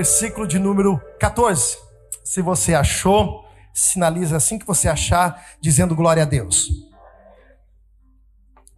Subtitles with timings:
[0.00, 1.78] capítulo 9, versículo de número 14.
[2.24, 3.44] Se você achou,
[3.74, 6.68] sinaliza assim que você achar, dizendo glória a Deus.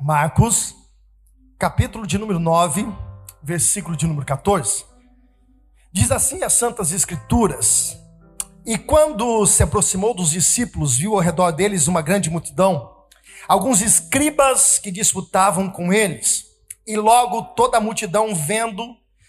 [0.00, 0.74] Marcos,
[1.58, 2.86] capítulo de número 9,
[3.42, 4.84] versículo de número 14.
[5.92, 7.96] Diz assim as Santas Escrituras:
[8.66, 12.90] E quando se aproximou dos discípulos, viu ao redor deles uma grande multidão,
[13.46, 16.46] alguns escribas que disputavam com eles,
[16.84, 18.84] e logo toda a multidão vendo,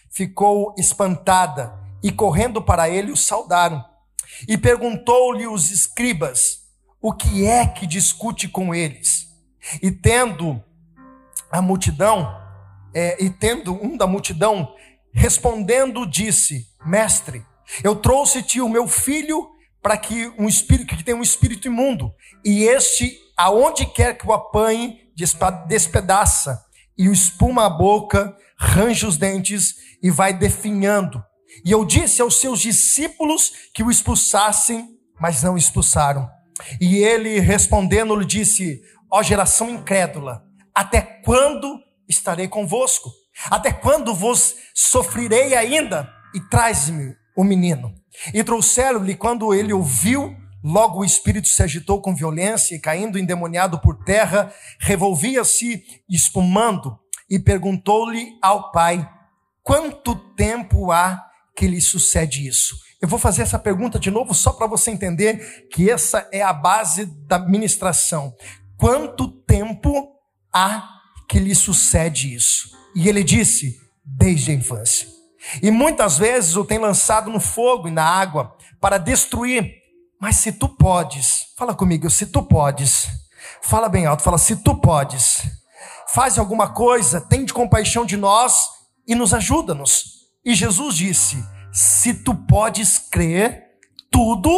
[0.10, 3.84] ficou espantada, e correndo para ele o saudaram.
[4.48, 6.60] E perguntou-lhe os escribas:
[7.02, 9.28] O que é que discute com eles?
[9.82, 10.62] E tendo
[11.50, 12.28] a multidão,
[12.94, 14.76] é, e tendo um da multidão
[15.14, 17.46] Respondendo, disse: Mestre,
[17.84, 19.48] eu trouxe-te o meu filho
[19.82, 22.12] para que um espírito que tem um espírito imundo,
[22.44, 25.02] e este, aonde quer que o apanhe,
[25.68, 26.64] despedaça,
[26.98, 31.24] e o espuma a boca, range os dentes e vai definhando.
[31.66, 36.30] E eu disse aos seus discípulos que o expulsassem, mas não expulsaram.
[36.80, 43.12] E ele respondendo lhe disse: Ó geração incrédula, até quando estarei convosco?
[43.50, 46.10] Até quando vos sofrerei ainda?
[46.36, 47.94] E traz-me o menino.
[48.34, 53.80] E trouxeram-lhe, quando ele ouviu, logo o espírito se agitou com violência e, caindo endemoniado
[53.80, 56.98] por terra, revolvia-se espumando
[57.30, 59.08] e perguntou-lhe ao pai:
[59.64, 61.24] Quanto tempo há
[61.56, 62.76] que lhe sucede isso?
[63.02, 66.54] Eu vou fazer essa pergunta de novo só para você entender que essa é a
[66.54, 68.34] base da ministração.
[68.78, 70.14] Quanto tempo
[70.54, 70.88] há
[71.28, 72.70] que lhe sucede isso?
[72.96, 75.08] E ele disse: desde a infância.
[75.62, 79.70] E muitas vezes o tem lançado no fogo e na água para destruir.
[80.20, 83.10] Mas se tu podes, fala comigo, se tu podes,
[83.62, 85.42] fala bem alto, fala, se tu podes,
[86.14, 88.70] faz alguma coisa, tem de compaixão de nós
[89.06, 90.24] e nos ajuda-nos.
[90.46, 93.64] E Jesus disse: se tu podes crer,
[94.12, 94.52] tudo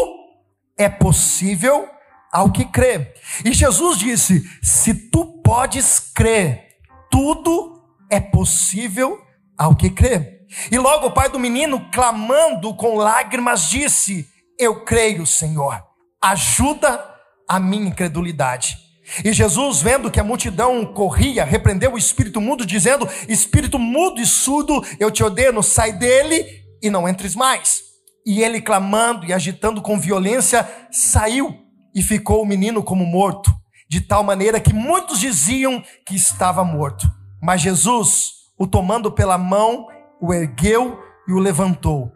[0.77, 1.89] é possível
[2.29, 3.13] ao que crê.
[3.45, 6.67] E Jesus disse: se tu podes crer,
[7.09, 7.81] tudo
[8.11, 9.17] é possível
[9.57, 10.41] ao que crê.
[10.69, 14.27] E logo o pai do menino, clamando com lágrimas, disse:
[14.59, 15.81] Eu creio, Senhor,
[16.21, 17.01] ajuda
[17.47, 18.75] a minha incredulidade.
[19.23, 24.25] E Jesus, vendo que a multidão corria, repreendeu o espírito mudo, dizendo: Espírito mudo e
[24.25, 27.81] surdo, eu te ordeno, sai dele e não entres mais.
[28.25, 31.55] E ele, clamando e agitando com violência, saiu
[31.93, 33.51] e ficou o menino como morto,
[33.89, 37.07] de tal maneira que muitos diziam que estava morto.
[37.41, 39.87] Mas Jesus, o tomando pela mão,
[40.21, 42.11] o ergueu e o levantou.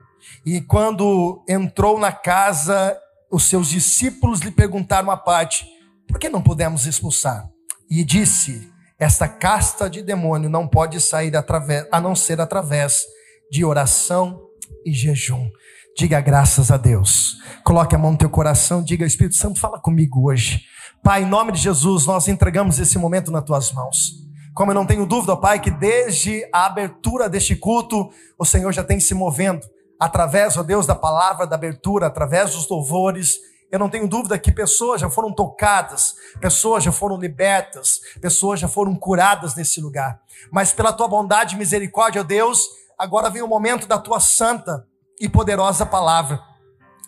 [0.46, 2.96] E quando entrou na casa,
[3.32, 5.66] os seus discípulos lhe perguntaram à parte:
[6.08, 7.48] por que não podemos expulsar?
[7.90, 13.04] E disse: esta casta de demônio não pode sair através, a não ser através
[13.50, 14.49] de oração
[14.86, 15.50] e jejum.
[15.98, 17.38] Diga graças a Deus.
[17.64, 20.62] Coloque a mão no teu coração, diga Espírito Santo, fala comigo hoje.
[21.04, 24.14] Pai, em nome de Jesus, nós entregamos esse momento nas tuas mãos.
[24.54, 28.84] Como eu não tenho dúvida, Pai, que desde a abertura deste culto, o Senhor já
[28.84, 29.62] tem se movendo
[30.00, 33.38] através, ó Deus, da palavra da abertura, através dos louvores.
[33.72, 38.68] Eu não tenho dúvida que pessoas já foram tocadas, pessoas já foram libertas, pessoas já
[38.68, 40.20] foram curadas nesse lugar.
[40.52, 42.68] Mas pela tua bondade e misericórdia, ó Deus,
[43.00, 44.86] agora vem o momento da tua santa
[45.20, 46.50] e poderosa palavra.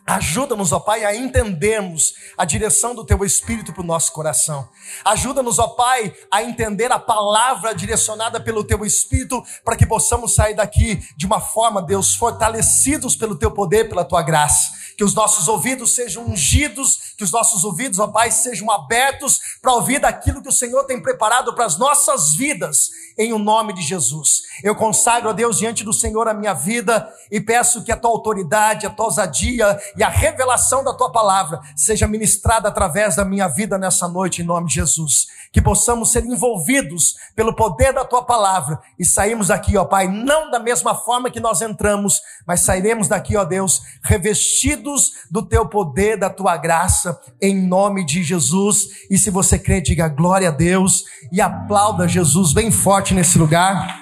[0.07, 4.67] Ajuda-nos, ó Pai, a entendermos a direção do Teu Espírito para o nosso coração.
[5.05, 10.55] Ajuda-nos, ó Pai, a entender a palavra direcionada pelo Teu Espírito, para que possamos sair
[10.55, 14.71] daqui de uma forma, Deus, fortalecidos pelo Teu poder, pela Tua graça.
[14.97, 19.73] Que os nossos ouvidos sejam ungidos, que os nossos ouvidos, ó Pai, sejam abertos para
[19.73, 22.89] ouvir daquilo que o Senhor tem preparado para as nossas vidas
[23.21, 24.41] em o nome de Jesus.
[24.63, 28.09] Eu consagro a Deus diante do Senhor a minha vida e peço que a tua
[28.09, 33.47] autoridade, a tua ousadia e a revelação da tua palavra seja ministrada através da minha
[33.47, 35.27] vida nessa noite em nome de Jesus.
[35.51, 40.49] Que possamos ser envolvidos pelo poder da tua palavra e sairmos daqui, ó Pai, não
[40.49, 46.17] da mesma forma que nós entramos, mas sairemos daqui, ó Deus, revestidos do teu poder,
[46.17, 49.07] da tua graça, em nome de Jesus.
[49.09, 53.99] E se você crê, diga glória a Deus e aplauda Jesus bem forte nesse lugar.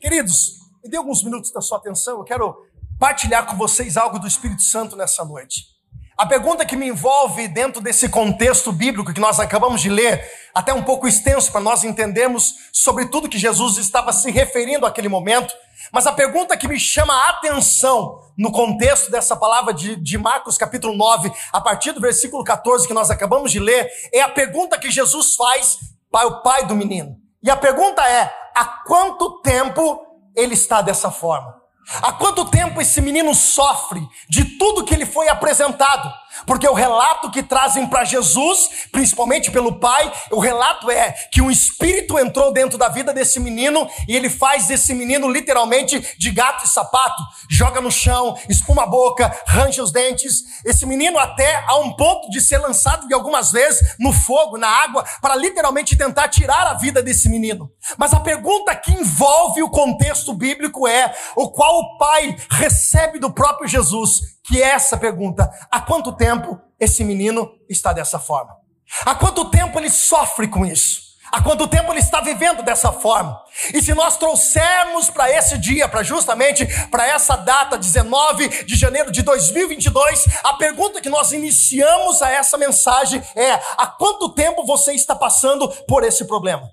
[0.00, 2.56] Queridos, me dê alguns minutos da sua atenção, eu quero
[2.98, 5.79] partilhar com vocês algo do Espírito Santo nessa noite.
[6.20, 10.22] A pergunta que me envolve dentro desse contexto bíblico que nós acabamos de ler,
[10.54, 15.08] até um pouco extenso para nós entendermos sobre tudo que Jesus estava se referindo àquele
[15.08, 15.54] momento,
[15.90, 20.58] mas a pergunta que me chama a atenção no contexto dessa palavra de, de, Marcos
[20.58, 24.78] capítulo 9, a partir do versículo 14 que nós acabamos de ler, é a pergunta
[24.78, 25.78] que Jesus faz
[26.12, 27.16] para o pai do menino.
[27.42, 29.98] E a pergunta é: há quanto tempo
[30.36, 31.59] ele está dessa forma?
[32.02, 36.12] Há quanto tempo esse menino sofre de tudo que ele foi apresentado?
[36.46, 41.50] Porque o relato que trazem para Jesus, principalmente pelo pai, o relato é que um
[41.50, 46.64] espírito entrou dentro da vida desse menino e ele faz desse menino literalmente de gato
[46.64, 50.44] e sapato, joga no chão, espuma a boca, range os dentes.
[50.64, 54.68] Esse menino até a um ponto de ser lançado de algumas vezes no fogo, na
[54.68, 57.70] água, para literalmente tentar tirar a vida desse menino.
[57.96, 63.32] Mas a pergunta que envolve o contexto bíblico é o qual o pai recebe do
[63.32, 68.56] próprio Jesus que é essa pergunta: há quanto tempo esse menino está dessa forma?
[69.04, 71.10] Há quanto tempo ele sofre com isso?
[71.32, 73.40] Há quanto tempo ele está vivendo dessa forma?
[73.72, 79.12] E se nós trouxermos para esse dia, para justamente para essa data, 19 de janeiro
[79.12, 84.92] de 2022, a pergunta que nós iniciamos a essa mensagem é: há quanto tempo você
[84.92, 86.68] está passando por esse problema?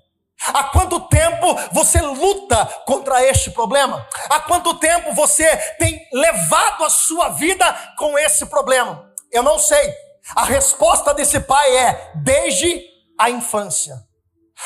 [0.46, 4.06] Há quanto tempo você luta contra este problema?
[4.30, 7.64] Há quanto tempo você tem levado a sua vida
[7.96, 9.10] com esse problema?
[9.32, 9.92] Eu não sei.
[10.36, 12.82] A resposta desse pai é desde
[13.18, 13.96] a infância.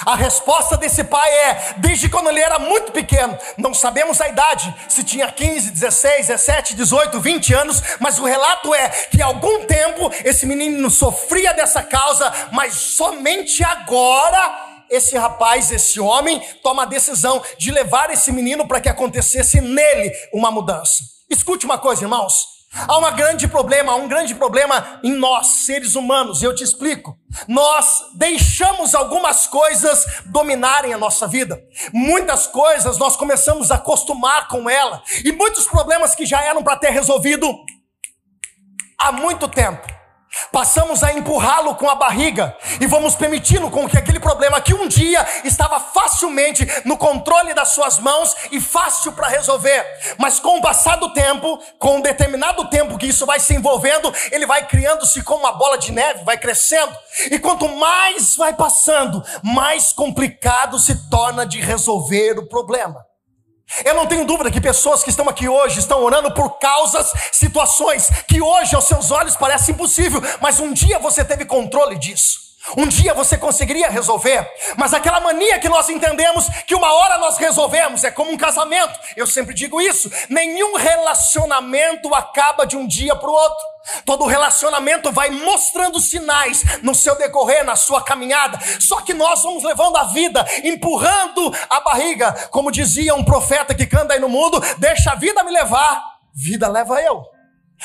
[0.07, 3.39] A resposta desse pai é desde quando ele era muito pequeno.
[3.59, 8.75] Não sabemos a idade, se tinha 15, 16, 17, 18, 20 anos, mas o relato
[8.75, 15.73] é que há algum tempo esse menino sofria dessa causa, mas somente agora esse rapaz,
[15.73, 21.03] esse homem, toma a decisão de levar esse menino para que acontecesse nele uma mudança.
[21.31, 22.53] Escute uma coisa, irmãos.
[22.75, 27.19] Há um grande problema, há um grande problema em nós, seres humanos, eu te explico.
[27.47, 31.62] Nós deixamos algumas coisas dominarem a nossa vida.
[31.93, 36.79] Muitas coisas nós começamos a acostumar com ela, e muitos problemas que já eram para
[36.79, 37.47] ter resolvido
[38.99, 39.92] há muito tempo
[40.50, 44.88] Passamos a empurrá-lo com a barriga e vamos permitindo com que aquele problema que um
[44.88, 49.84] dia estava facilmente no controle das suas mãos e fácil para resolver,
[50.19, 54.12] mas com o passar do tempo, com um determinado tempo que isso vai se envolvendo,
[54.31, 56.96] ele vai criando-se como uma bola de neve, vai crescendo.
[57.31, 63.12] E quanto mais vai passando, mais complicado se torna de resolver o problema.
[63.85, 68.09] Eu não tenho dúvida que pessoas que estão aqui hoje estão orando por causas, situações
[68.29, 72.51] que hoje aos seus olhos parece impossível, mas um dia você teve controle disso.
[72.76, 77.37] Um dia você conseguiria resolver, mas aquela mania que nós entendemos que uma hora nós
[77.37, 78.99] resolvemos é como um casamento.
[79.17, 83.73] Eu sempre digo isso: nenhum relacionamento acaba de um dia para o outro.
[84.05, 88.59] Todo relacionamento vai mostrando sinais no seu decorrer, na sua caminhada.
[88.79, 93.87] Só que nós vamos levando a vida, empurrando a barriga, como dizia um profeta que
[93.87, 96.00] canta aí no mundo: deixa a vida me levar,
[96.32, 97.25] vida leva eu.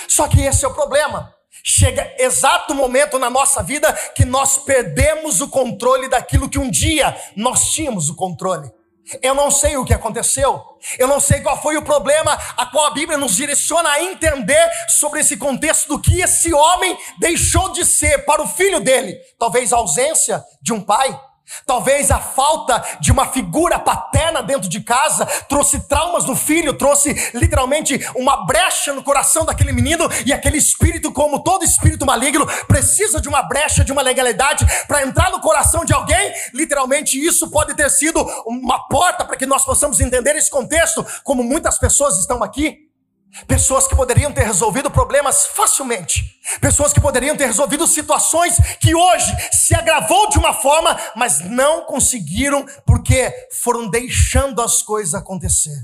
[0.08, 1.37] Só que esse é o problema.
[1.70, 7.14] Chega exato momento na nossa vida que nós perdemos o controle daquilo que um dia
[7.36, 8.72] nós tínhamos o controle.
[9.22, 10.64] Eu não sei o que aconteceu,
[10.98, 14.70] eu não sei qual foi o problema a qual a Bíblia nos direciona a entender
[14.98, 19.18] sobre esse contexto do que esse homem deixou de ser para o filho dele.
[19.38, 21.20] Talvez a ausência de um pai,
[21.66, 27.14] Talvez a falta de uma figura paterna dentro de casa trouxe traumas no filho, trouxe
[27.34, 33.22] literalmente uma brecha no coração daquele menino, e aquele espírito, como todo espírito maligno, precisa
[33.22, 36.34] de uma brecha, de uma legalidade para entrar no coração de alguém.
[36.54, 41.44] Literalmente, isso pode ter sido uma porta para que nós possamos entender esse contexto, como
[41.44, 42.87] muitas pessoas estão aqui.
[43.46, 46.24] Pessoas que poderiam ter resolvido problemas facilmente.
[46.60, 51.86] Pessoas que poderiam ter resolvido situações que hoje se agravou de uma forma, mas não
[51.86, 55.76] conseguiram porque foram deixando as coisas acontecer.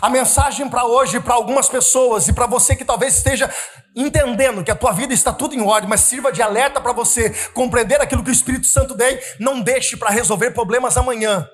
[0.00, 3.52] A mensagem para hoje, para algumas pessoas e para você que talvez esteja
[3.96, 7.30] entendendo que a tua vida está tudo em ordem, mas sirva de alerta para você
[7.54, 11.48] compreender aquilo que o Espírito Santo tem, não deixe para resolver problemas amanhã.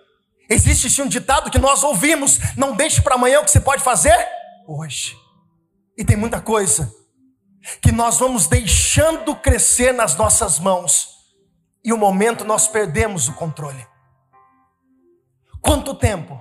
[0.51, 3.83] Existe sim um ditado que nós ouvimos: não deixe para amanhã o que você pode
[3.83, 4.17] fazer
[4.67, 5.17] hoje.
[5.97, 6.95] E tem muita coisa
[7.81, 11.09] que nós vamos deixando crescer nas nossas mãos,
[11.85, 13.87] e o momento nós perdemos o controle.
[15.61, 16.41] Quanto tempo?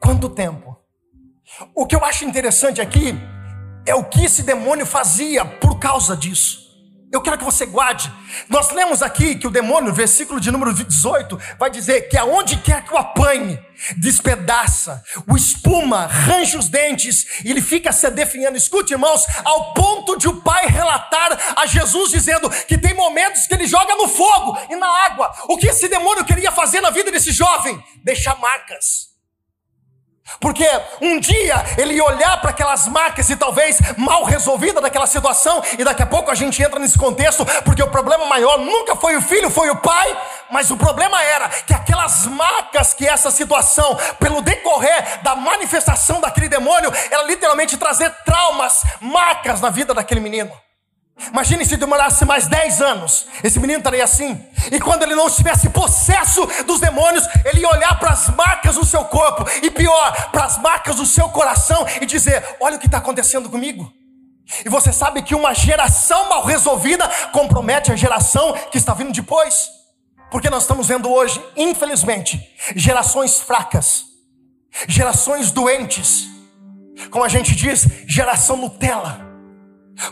[0.00, 0.76] Quanto tempo?
[1.74, 3.14] O que eu acho interessante aqui
[3.86, 6.65] é o que esse demônio fazia por causa disso.
[7.12, 8.12] Eu quero que você guarde.
[8.48, 12.84] Nós lemos aqui que o demônio, versículo de número 18, vai dizer que aonde quer
[12.84, 13.58] que o apanhe,
[13.96, 18.56] despedaça, o espuma, range os dentes, e ele fica se definhando.
[18.56, 23.54] Escute, irmãos, ao ponto de o pai relatar a Jesus dizendo que tem momentos que
[23.54, 25.32] ele joga no fogo e na água.
[25.48, 27.82] O que esse demônio queria fazer na vida desse jovem?
[28.02, 29.15] Deixar marcas.
[30.40, 30.68] Porque
[31.00, 36.02] um dia ele olhar para aquelas marcas e talvez mal resolvida daquela situação, e daqui
[36.02, 39.50] a pouco a gente entra nesse contexto, porque o problema maior nunca foi o filho,
[39.50, 40.16] foi o pai,
[40.50, 46.48] mas o problema era que aquelas marcas que essa situação, pelo decorrer da manifestação daquele
[46.48, 50.65] demônio, ela literalmente trazer traumas, marcas na vida daquele menino.
[51.32, 54.44] Imagine se demorasse mais 10 anos, esse menino estaria assim.
[54.70, 58.84] E quando ele não estivesse possesso dos demônios, ele ia olhar para as marcas do
[58.84, 62.86] seu corpo, e pior, para as marcas do seu coração, e dizer: Olha o que
[62.86, 63.90] está acontecendo comigo.
[64.64, 69.70] E você sabe que uma geração mal resolvida compromete a geração que está vindo depois.
[70.30, 74.04] Porque nós estamos vendo hoje, infelizmente, gerações fracas,
[74.86, 76.28] gerações doentes,
[77.10, 79.20] como a gente diz, geração Nutella.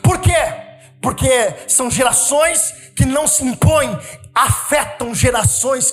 [0.03, 0.64] Por quê?
[1.05, 3.95] Porque são gerações que não se impõem,
[4.35, 5.93] afetam gerações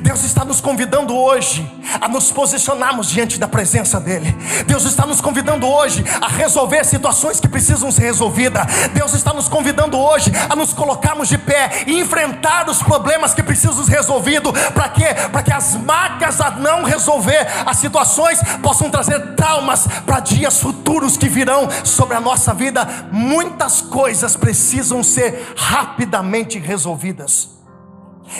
[0.00, 1.68] Deus está nos convidando hoje
[2.00, 4.30] a nos posicionarmos diante da presença dEle.
[4.66, 8.66] Deus está nos convidando hoje a resolver situações que precisam ser resolvidas.
[8.92, 13.42] Deus está nos convidando hoje a nos colocarmos de pé e enfrentar os problemas que
[13.42, 14.52] precisam ser resolvidos.
[14.70, 15.06] Para quê?
[15.32, 21.16] Para que as marcas a não resolver as situações possam trazer traumas para dias futuros
[21.16, 22.86] que virão sobre a nossa vida.
[23.10, 27.50] Muitas coisas precisam ser rapidamente resolvidas.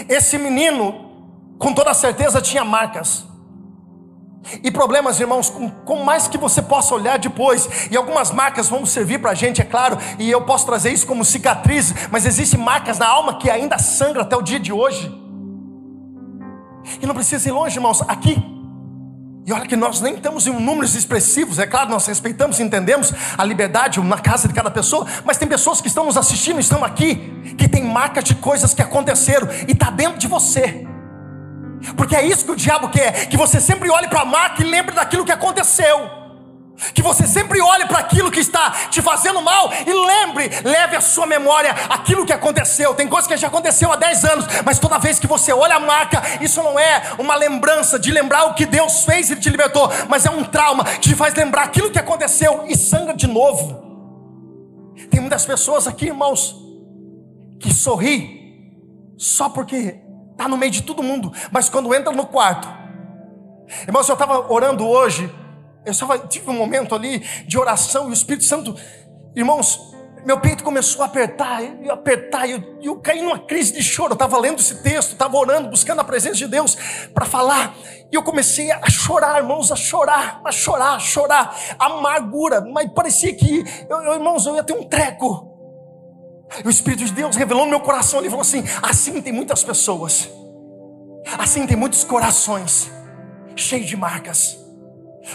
[0.09, 1.08] Esse menino
[1.59, 3.27] com toda certeza tinha marcas.
[4.63, 8.87] E problemas, irmãos, com, com, mais que você possa olhar depois, e algumas marcas vão
[8.87, 12.59] servir para a gente, é claro, e eu posso trazer isso como cicatriz, mas existem
[12.59, 15.13] marcas na alma que ainda sangram até o dia de hoje.
[17.03, 18.43] E não precisa ir longe, irmãos, aqui.
[19.45, 23.13] E olha que nós nem estamos em números expressivos, é claro, nós respeitamos e entendemos
[23.37, 26.85] a liberdade na casa de cada pessoa, mas tem pessoas que estão nos assistindo, estão
[26.85, 30.87] aqui, que tem marcas de coisas que aconteceram, e está dentro de você.
[31.97, 34.67] Porque é isso que o diabo quer: que você sempre olhe para a marca e
[34.67, 36.19] lembre daquilo que aconteceu.
[36.95, 41.01] Que você sempre olhe para aquilo que está te fazendo mal e lembre, leve a
[41.01, 42.95] sua memória aquilo que aconteceu.
[42.95, 45.81] Tem coisa que já aconteceu há 10 anos, mas toda vez que você olha a
[45.81, 49.91] marca, isso não é uma lembrança de lembrar o que Deus fez e te libertou,
[50.09, 53.89] mas é um trauma que te faz lembrar aquilo que aconteceu e sangra de novo.
[55.11, 56.55] Tem muitas pessoas aqui, irmãos,
[57.59, 58.39] que sorri
[59.17, 60.01] só porque
[60.39, 62.69] está no meio de todo mundo, mas quando entra no quarto,
[63.89, 65.29] irmãos, eu estava orando hoje,
[65.85, 68.77] eu só tive um momento ali de oração e o Espírito Santo,
[69.35, 69.81] irmãos,
[70.25, 74.11] meu peito começou a apertar, e apertar, e eu, eu, caí numa crise de choro.
[74.11, 76.77] Eu estava lendo esse texto, estava orando, buscando a presença de Deus
[77.15, 77.75] para falar,
[78.13, 83.35] e eu comecei a chorar, irmãos, a chorar, a chorar, a chorar, amargura, mas parecia
[83.35, 85.48] que, eu, eu, irmãos, eu ia ter um treco.
[86.65, 90.29] O Espírito de Deus revelou no meu coração, ele falou assim: assim tem muitas pessoas,
[91.39, 92.91] assim tem muitos corações,
[93.55, 94.59] cheios de marcas.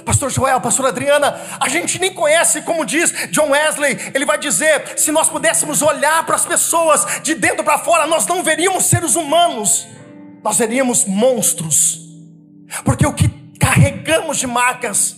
[0.04, 4.98] Pastor Joel, Pastor Adriana, a gente nem conhece, como diz John Wesley, ele vai dizer:
[4.98, 9.16] se nós pudéssemos olhar para as pessoas de dentro para fora, nós não veríamos seres
[9.16, 9.88] humanos,
[10.44, 12.00] nós veríamos monstros,
[12.84, 13.30] porque o que
[13.60, 15.16] carregamos de marcas,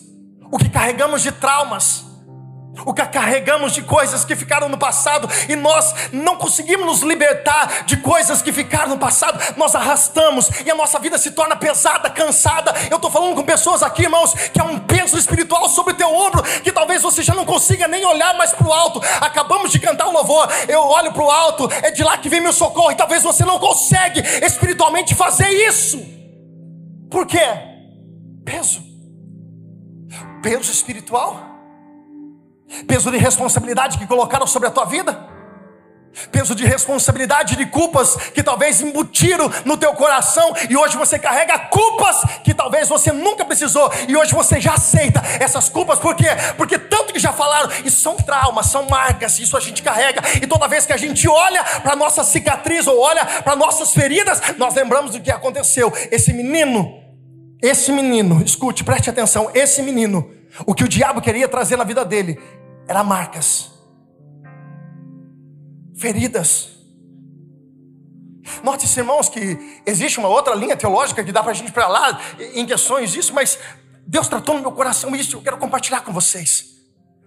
[0.52, 2.05] o que carregamos de traumas,
[2.84, 7.86] o que carregamos de coisas que ficaram no passado e nós não conseguimos nos libertar
[7.86, 12.10] de coisas que ficaram no passado, nós arrastamos e a nossa vida se torna pesada,
[12.10, 12.74] cansada.
[12.90, 16.14] Eu estou falando com pessoas aqui, irmãos, que é um peso espiritual sobre o teu
[16.14, 19.02] ombro, que talvez você já não consiga nem olhar mais para o alto.
[19.22, 22.42] Acabamos de cantar um louvor, eu olho para o alto, é de lá que vem
[22.42, 26.04] meu socorro, e talvez você não consegue espiritualmente fazer isso.
[27.10, 27.46] Por quê?
[28.44, 28.84] Peso.
[30.42, 31.55] Peso espiritual
[32.88, 35.36] peso de responsabilidade que colocaram sobre a tua vida,
[36.32, 41.60] peso de responsabilidade de culpas que talvez embutiram no teu coração e hoje você carrega
[41.60, 46.28] culpas que talvez você nunca precisou e hoje você já aceita essas culpas, por quê?
[46.58, 50.48] Porque tanto que já falaram, isso são traumas, são marcas, isso a gente carrega e
[50.48, 54.74] toda vez que a gente olha para nossa cicatriz ou olha para nossas feridas, nós
[54.74, 55.92] lembramos do que aconteceu.
[56.12, 56.98] Esse menino,
[57.62, 60.35] esse menino, escute, preste atenção, esse menino
[60.66, 62.40] o que o diabo queria trazer na vida dele
[62.88, 63.72] era marcas,
[65.98, 66.76] feridas.
[68.64, 72.20] Note, irmãos, que existe uma outra linha teológica que dá para a gente para lá
[72.54, 73.58] em questões disso, mas
[74.06, 76.76] Deus tratou no meu coração isso, eu quero compartilhar com vocês.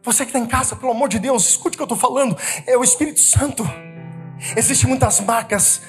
[0.05, 2.37] Você que está em casa, pelo amor de Deus, escute o que eu estou falando,
[2.67, 3.65] é o Espírito Santo.
[4.57, 5.83] Existem muitas marcas,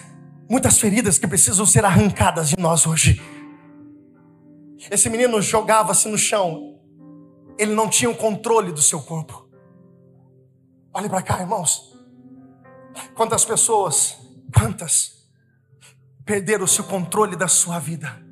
[0.49, 3.21] muitas feridas que precisam ser arrancadas de nós hoje.
[4.89, 6.78] Esse menino jogava-se no chão,
[7.59, 9.49] ele não tinha o controle do seu corpo.
[10.93, 11.93] Olhe para cá, irmãos.
[13.13, 14.17] Quantas pessoas,
[14.57, 15.27] quantas,
[16.25, 18.25] perderam o controle da sua vida?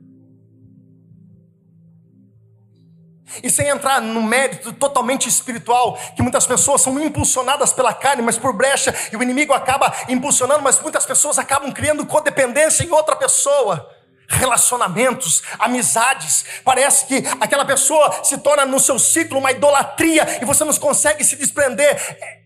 [3.44, 8.38] E sem entrar no mérito totalmente espiritual, que muitas pessoas são impulsionadas pela carne, mas
[8.38, 13.16] por brecha, e o inimigo acaba impulsionando, mas muitas pessoas acabam criando codependência em outra
[13.16, 13.94] pessoa.
[14.28, 16.46] Relacionamentos, amizades.
[16.64, 21.24] Parece que aquela pessoa se torna no seu ciclo uma idolatria e você não consegue
[21.24, 21.96] se desprender.
[21.96, 22.42] É,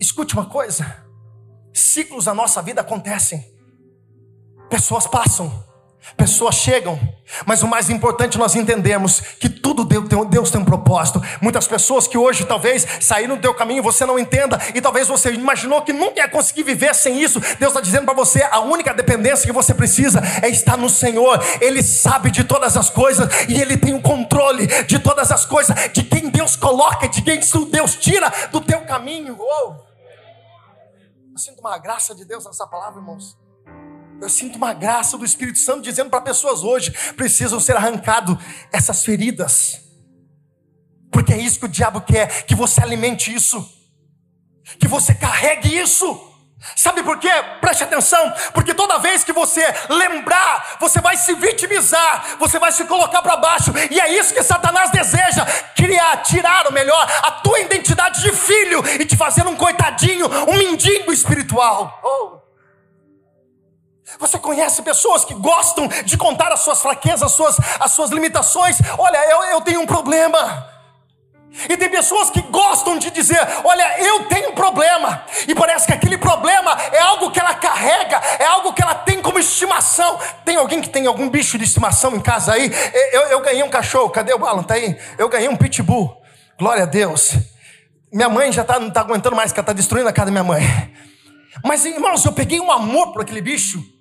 [0.00, 1.04] escute uma coisa:
[1.72, 3.44] ciclos da nossa vida acontecem,
[4.68, 5.63] pessoas passam,
[6.16, 7.00] Pessoas chegam,
[7.46, 11.20] mas o mais importante nós entendemos que tudo Deus tem um propósito.
[11.40, 15.32] Muitas pessoas que hoje talvez saíram do teu caminho você não entenda, e talvez você
[15.32, 17.40] imaginou que nunca ia conseguir viver sem isso.
[17.40, 21.42] Deus está dizendo para você: a única dependência que você precisa é estar no Senhor.
[21.60, 25.74] Ele sabe de todas as coisas e Ele tem o controle de todas as coisas,
[25.92, 29.36] de quem Deus coloca, de quem Deus tira do teu caminho.
[29.40, 29.74] Oh.
[31.32, 33.36] Eu sinto uma graça de Deus nessa palavra, irmãos.
[34.20, 38.36] Eu sinto uma graça do Espírito Santo dizendo para pessoas hoje: precisam ser arrancadas
[38.72, 39.80] essas feridas.
[41.10, 43.66] Porque é isso que o diabo quer: que você alimente isso,
[44.78, 46.30] que você carregue isso.
[46.74, 47.28] Sabe por quê?
[47.60, 52.86] Preste atenção, porque toda vez que você lembrar, você vai se vitimizar, você vai se
[52.86, 55.44] colocar para baixo, e é isso que Satanás deseja:
[55.76, 60.56] criar, tirar, ou melhor, a tua identidade de filho e te fazer um coitadinho, um
[60.56, 62.00] mendigo espiritual.
[62.02, 62.43] Oh.
[64.18, 68.78] Você conhece pessoas que gostam de contar as suas fraquezas, as suas, as suas limitações.
[68.98, 70.74] Olha, eu, eu tenho um problema.
[71.68, 75.24] E tem pessoas que gostam de dizer: Olha, eu tenho um problema.
[75.46, 79.22] E parece que aquele problema é algo que ela carrega, é algo que ela tem
[79.22, 80.18] como estimação.
[80.44, 82.70] Tem alguém que tem algum bicho de estimação em casa aí?
[83.12, 84.64] Eu, eu ganhei um cachorro, cadê o Alan?
[84.64, 84.98] Tá aí?
[85.16, 86.20] Eu ganhei um pitbull.
[86.58, 87.34] Glória a Deus.
[88.12, 90.32] Minha mãe já tá, não está aguentando mais, que ela está destruindo a casa da
[90.32, 90.62] minha mãe.
[91.64, 93.93] Mas irmãos, eu peguei um amor por aquele bicho.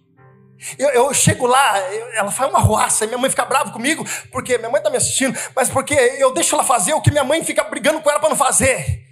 [0.77, 4.57] Eu, eu chego lá, eu, ela faz uma roça, minha mãe fica brava comigo, porque
[4.57, 7.43] minha mãe está me assistindo, mas porque eu deixo ela fazer o que minha mãe
[7.43, 9.03] fica brigando com ela para não fazer.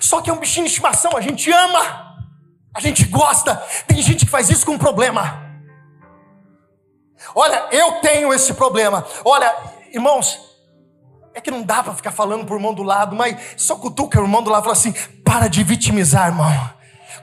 [0.00, 2.16] Só que é um bichinho de estimação, a gente ama,
[2.74, 3.56] a gente gosta.
[3.86, 5.42] Tem gente que faz isso com um problema.
[7.34, 9.06] Olha, eu tenho esse problema.
[9.24, 9.54] Olha,
[9.92, 10.40] irmãos,
[11.34, 14.24] é que não dá para ficar falando pro irmão do lado, mas só cutuca o
[14.24, 14.92] irmão do lado e fala assim:
[15.24, 16.73] para de vitimizar, irmão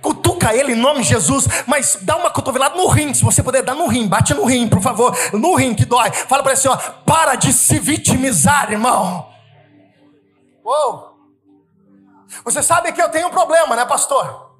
[0.01, 3.61] cutuca ele em nome de Jesus, mas dá uma cotovelada no rim, se você puder
[3.61, 6.11] dar no rim, bate no rim, por favor, no rim que dói.
[6.11, 9.29] Fala para ele assim: ó, para de se vitimizar, irmão.
[10.63, 11.11] Uou.
[12.45, 14.51] Você sabe que eu tenho um problema, né, pastor?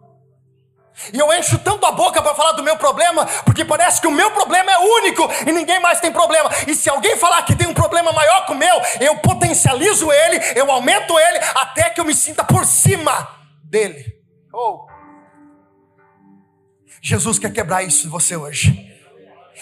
[1.14, 4.12] E eu encho tanto a boca para falar do meu problema, porque parece que o
[4.12, 6.50] meu problema é único e ninguém mais tem problema.
[6.68, 10.40] E se alguém falar que tem um problema maior que o meu, eu potencializo ele,
[10.56, 13.28] eu aumento ele, até que eu me sinta por cima
[13.64, 14.06] dele.
[14.54, 14.91] Oh.
[17.02, 18.91] Jesus quer quebrar isso em você hoje.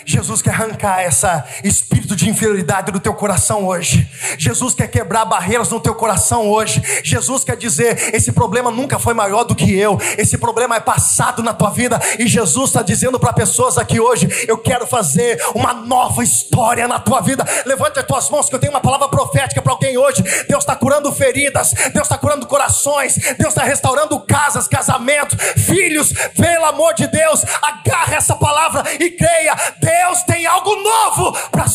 [0.06, 4.08] Jesus quer arrancar essa espírito de inferioridade do teu coração hoje.
[4.38, 6.82] Jesus quer quebrar barreiras no teu coração hoje.
[7.04, 10.00] Jesus quer dizer: esse problema nunca foi maior do que eu.
[10.18, 12.00] Esse problema é passado na tua vida.
[12.18, 17.00] E Jesus está dizendo para pessoas aqui hoje: eu quero fazer uma nova história na
[17.00, 17.46] tua vida.
[17.66, 20.24] Levante as tuas mãos, que eu tenho uma palavra profética para alguém hoje.
[20.48, 21.74] Deus está curando feridas.
[21.94, 23.16] Deus está curando corações.
[23.38, 26.14] Deus está restaurando casas, casamentos, filhos.
[26.36, 29.39] Pelo amor de Deus, agarra essa palavra e creia.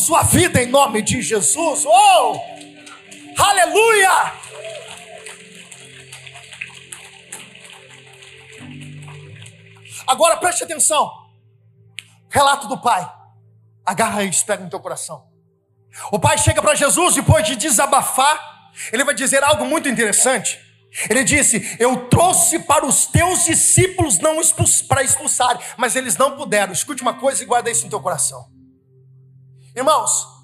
[0.05, 1.83] Sua vida em nome de Jesus.
[1.83, 2.39] Oh!
[3.37, 4.33] Aleluia!
[10.05, 11.11] Agora preste atenção.
[12.29, 13.11] Relato do pai.
[13.83, 15.27] Agarra isso, pega no teu coração.
[16.11, 18.71] O pai chega para Jesus depois de desabafar.
[18.93, 20.59] Ele vai dizer algo muito interessante.
[21.09, 26.37] Ele disse: Eu trouxe para os teus discípulos não expuls para expulsar, mas eles não
[26.37, 26.73] puderam.
[26.73, 28.54] Escute uma coisa e guarda isso no teu coração.
[29.75, 30.35] Irmãos,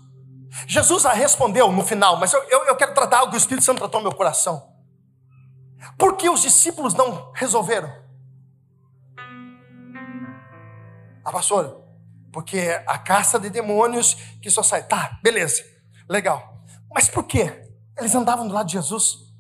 [0.68, 3.64] Jesus a respondeu no final, mas eu, eu, eu quero tratar algo que o Espírito
[3.64, 4.70] Santo tratou no meu coração.
[5.98, 7.90] Por que os discípulos não resolveram?
[11.24, 11.82] Ah, pastor,
[12.34, 14.84] porque a caça de demônios que só sai.
[14.84, 15.64] Tá, beleza,
[16.10, 16.62] legal.
[16.94, 17.70] Mas por quê?
[17.98, 19.32] Eles andavam do lado de Jesus.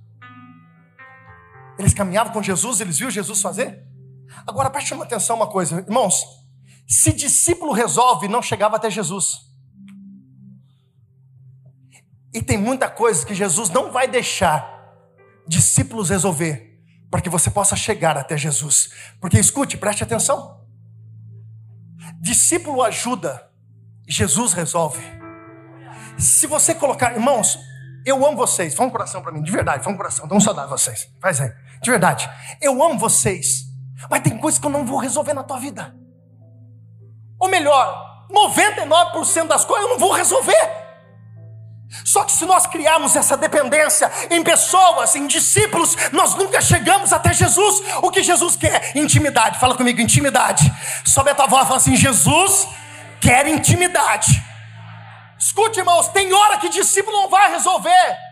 [1.77, 3.83] Eles caminhavam com Jesus, eles viram Jesus fazer.
[4.47, 6.23] Agora preste atenção uma coisa, irmãos.
[6.87, 9.50] Se discípulo resolve, não chegava até Jesus.
[12.33, 14.79] E tem muita coisa que Jesus não vai deixar
[15.47, 18.91] discípulos resolver para que você possa chegar até Jesus.
[19.19, 20.61] Porque escute, preste atenção.
[22.21, 23.49] Discípulo ajuda,
[24.07, 25.01] Jesus resolve.
[26.17, 27.59] Se você colocar, irmãos,
[28.05, 28.73] eu amo vocês.
[28.73, 30.27] Fala um coração para mim, de verdade, fala um coração.
[30.27, 31.09] Dá um saudade vocês.
[31.21, 31.51] Faz aí.
[31.81, 32.29] De verdade.
[32.61, 33.65] Eu amo vocês.
[34.09, 35.95] Mas tem coisas que eu não vou resolver na tua vida.
[37.39, 40.80] Ou melhor, 99% das coisas eu não vou resolver.
[42.05, 47.33] Só que se nós criarmos essa dependência em pessoas, em discípulos, nós nunca chegamos até
[47.33, 47.81] Jesus.
[48.01, 48.95] O que Jesus quer?
[48.95, 49.59] Intimidade.
[49.59, 50.71] Fala comigo, intimidade.
[51.03, 52.67] Sobe a tua voz e fala assim: Jesus
[53.19, 54.41] quer intimidade.
[55.37, 58.30] Escute, irmãos, tem hora que discípulo não vai resolver.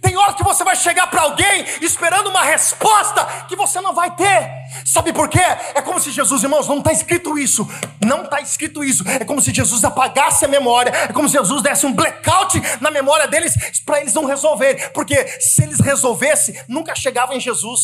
[0.00, 4.14] Tem hora que você vai chegar para alguém esperando uma resposta que você não vai
[4.16, 4.50] ter.
[4.84, 5.42] Sabe por quê?
[5.74, 7.68] É como se Jesus, irmãos, não está escrito isso.
[8.02, 9.04] Não está escrito isso.
[9.06, 10.90] É como se Jesus apagasse a memória.
[10.90, 14.88] É como se Jesus desse um blackout na memória deles para eles não resolverem.
[14.90, 17.82] Porque se eles resolvessem, nunca chegavam em Jesus.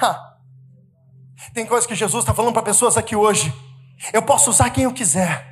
[0.00, 0.18] Ha.
[1.54, 3.52] Tem coisas que Jesus está falando para pessoas aqui hoje.
[4.12, 5.51] Eu posso usar quem eu quiser.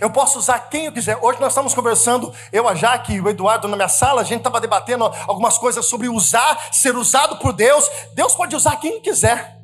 [0.00, 1.18] Eu posso usar quem eu quiser.
[1.22, 4.38] Hoje nós estamos conversando, eu, a Jaque e o Eduardo na minha sala, a gente
[4.38, 7.88] estava debatendo algumas coisas sobre usar, ser usado por Deus.
[8.14, 9.58] Deus pode usar quem quiser.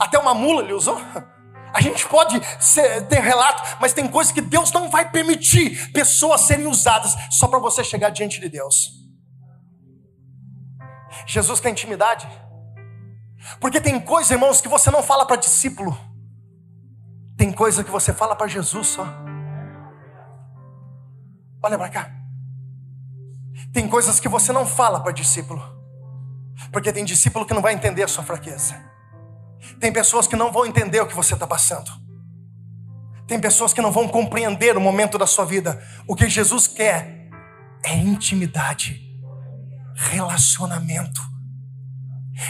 [0.00, 1.00] Até uma mula ele usou.
[1.72, 6.42] A gente pode ser, ter relato, mas tem coisas que Deus não vai permitir pessoas
[6.42, 8.90] serem usadas só para você chegar diante de Deus.
[11.26, 12.28] Jesus quer intimidade.
[13.60, 15.96] Porque tem coisas, irmãos, que você não fala para discípulo.
[17.38, 19.31] Tem coisa que você fala para Jesus só.
[21.62, 22.10] Olha para cá.
[23.72, 25.62] Tem coisas que você não fala para discípulo,
[26.72, 28.74] porque tem discípulo que não vai entender a sua fraqueza.
[29.80, 31.90] Tem pessoas que não vão entender o que você está passando.
[33.26, 35.82] Tem pessoas que não vão compreender o momento da sua vida.
[36.06, 37.30] O que Jesus quer
[37.84, 39.00] é intimidade,
[39.94, 41.20] relacionamento.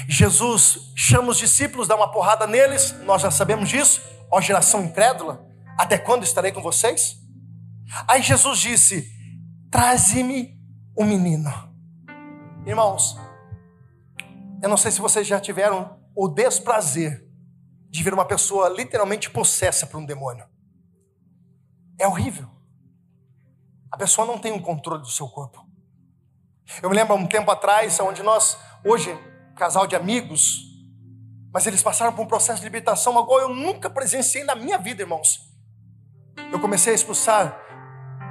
[0.09, 4.01] Jesus chama os discípulos, dá uma porrada neles, nós já sabemos disso.
[4.31, 5.47] Ó geração incrédula,
[5.79, 7.22] até quando estarei com vocês?
[8.07, 9.11] Aí Jesus disse:
[9.71, 10.59] Traze-me
[10.97, 11.51] o menino.
[12.67, 13.17] Irmãos,
[14.63, 17.27] eu não sei se vocês já tiveram o desprazer
[17.91, 20.47] de ver uma pessoa literalmente possessa por um demônio.
[21.99, 22.49] É horrível.
[23.91, 25.67] A pessoa não tem um controle do seu corpo.
[26.83, 29.11] Eu me lembro um tempo atrás, onde nós, hoje,
[29.57, 30.63] casal de amigos,
[31.53, 35.03] mas eles passaram por um processo de libertação, igual eu nunca presenciei na minha vida,
[35.03, 35.53] irmãos.
[36.51, 37.62] Eu comecei a expulsar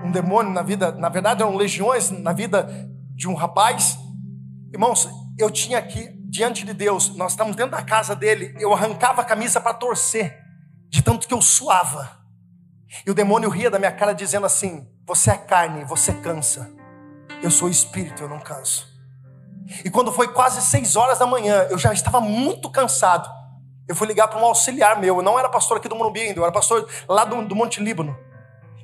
[0.03, 2.67] um demônio na vida, na verdade eram legiões na vida
[3.15, 3.97] de um rapaz.
[4.71, 9.21] Irmãos, eu tinha aqui diante de Deus, nós estamos dentro da casa dele, eu arrancava
[9.21, 10.37] a camisa para torcer,
[10.89, 12.19] de tanto que eu suava.
[13.05, 16.71] E o demônio ria da minha cara dizendo assim: "Você é carne, você cansa.
[17.41, 18.91] Eu sou espírito, eu não canso."
[19.85, 23.29] E quando foi quase seis horas da manhã, eu já estava muito cansado.
[23.87, 26.39] Eu fui ligar para um auxiliar meu, eu não era pastor aqui do Morumbi ainda,
[26.39, 28.17] eu era pastor lá do, do Monte Líbano.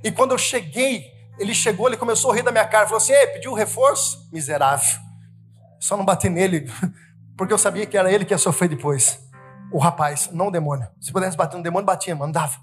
[0.04, 3.14] E quando eu cheguei, ele chegou, ele começou a rir da minha cara, falou assim:
[3.14, 4.28] Ei, pediu reforço?
[4.32, 5.00] Miserável.
[5.80, 6.72] Só não bati nele,
[7.38, 9.20] porque eu sabia que era ele que ia sofrer depois.
[9.72, 10.88] O rapaz, não o demônio.
[11.00, 12.58] Se pudesse bater no demônio, batia, mandava.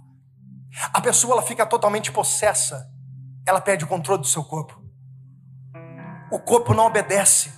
[0.92, 2.88] A pessoa ela fica totalmente possessa,
[3.46, 4.82] ela perde o controle do seu corpo.
[6.32, 7.52] O corpo não obedece.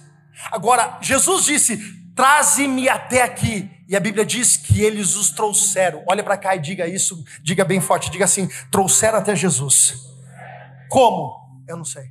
[0.50, 1.78] Agora, Jesus disse:
[2.14, 3.70] Traze-me até aqui.
[3.88, 6.02] E a Bíblia diz que eles os trouxeram.
[6.08, 9.94] Olha para cá e diga isso, diga bem forte, diga assim: trouxeram até Jesus.
[10.88, 11.62] Como?
[11.68, 12.10] Eu não sei.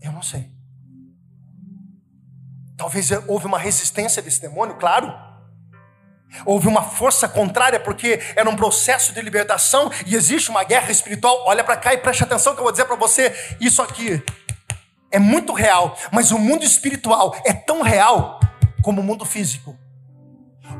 [0.00, 0.50] Eu não sei.
[2.76, 5.12] Talvez houve uma resistência desse demônio, claro.
[6.46, 11.44] Houve uma força contrária, porque era um processo de libertação e existe uma guerra espiritual.
[11.46, 14.22] Olha para cá e preste atenção que eu vou dizer para você isso aqui.
[15.10, 18.40] É muito real, mas o mundo espiritual é tão real
[18.82, 19.76] como o mundo físico.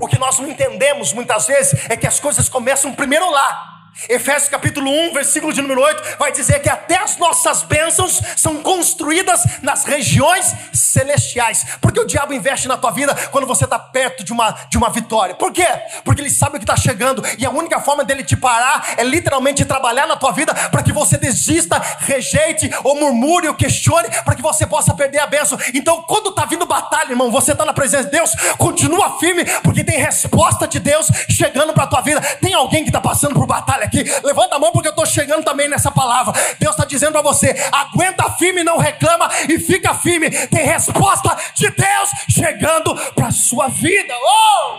[0.00, 3.69] O que nós não entendemos muitas vezes é que as coisas começam primeiro lá.
[4.08, 8.62] Efésios capítulo 1, versículo de número 8, vai dizer que até as nossas bênçãos são
[8.62, 11.66] construídas nas regiões celestiais.
[11.80, 14.90] Porque o diabo investe na tua vida quando você está perto de uma, de uma
[14.90, 15.34] vitória.
[15.34, 15.66] Por quê?
[16.04, 19.04] Porque ele sabe o que está chegando e a única forma dele te parar é
[19.04, 24.34] literalmente trabalhar na tua vida para que você desista, rejeite ou murmure ou questione para
[24.34, 25.58] que você possa perder a bênção.
[25.74, 29.84] Então, quando está vindo batalha, irmão, você está na presença de Deus, continua firme porque
[29.84, 32.20] tem resposta de Deus chegando para a tua vida.
[32.40, 35.44] Tem alguém que está passando por batalha aqui, levanta a mão porque eu estou chegando
[35.44, 36.32] também nessa palavra.
[36.58, 40.30] Deus está dizendo para você: aguenta firme, não reclama e fica firme.
[40.48, 44.14] Tem resposta de Deus chegando para sua vida.
[44.14, 44.76] Oh!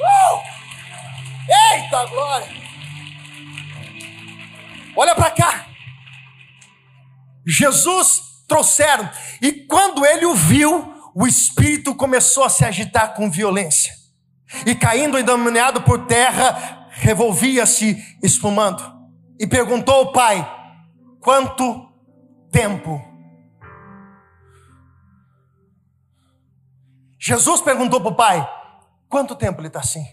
[0.00, 0.42] Uh!
[1.74, 2.48] Eita glória!
[4.96, 5.66] Olha para cá.
[7.46, 9.08] Jesus trouxeram,
[9.40, 13.92] e quando ele o viu, o espírito começou a se agitar com violência.
[14.64, 18.82] E caindo endemoniado por terra, revolvia-se espumando
[19.38, 20.46] e perguntou ao pai:
[21.20, 21.90] quanto
[22.50, 23.02] tempo?
[27.18, 28.48] Jesus perguntou para o pai:
[29.08, 30.06] quanto tempo ele está assim?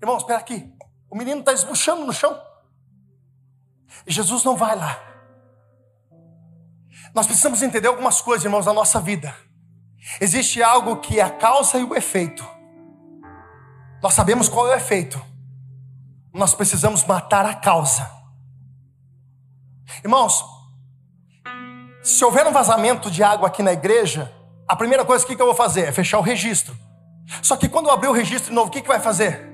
[0.00, 0.72] Irmãos, espera aqui.
[1.10, 2.38] O menino está esbuchando no chão.
[4.06, 5.04] Jesus não vai lá.
[7.14, 9.34] Nós precisamos entender algumas coisas, irmãos, na nossa vida.
[10.20, 12.46] Existe algo que é a causa e o efeito.
[14.02, 15.20] Nós sabemos qual é o efeito
[16.38, 18.08] nós precisamos matar a causa.
[20.04, 20.44] Irmãos,
[22.00, 24.32] se houver um vazamento de água aqui na igreja,
[24.66, 26.78] a primeira coisa que eu vou fazer é fechar o registro.
[27.42, 29.52] Só que quando eu abrir o registro de novo, o que, que vai fazer?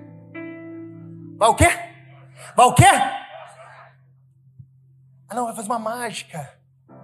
[1.38, 1.68] Vai o quê?
[2.54, 2.84] Vai o quê?
[5.26, 6.52] Ah, não, vai fazer uma mágica.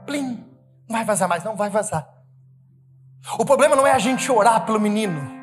[0.05, 0.47] Plim.
[0.87, 2.07] Não vai vazar mais, não vai vazar.
[3.39, 5.40] O problema não é a gente orar pelo menino.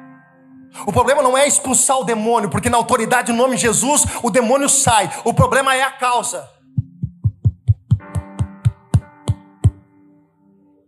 [0.85, 4.29] O problema não é expulsar o demônio, porque na autoridade do nome de Jesus o
[4.29, 5.09] demônio sai.
[5.23, 6.49] O problema é a causa.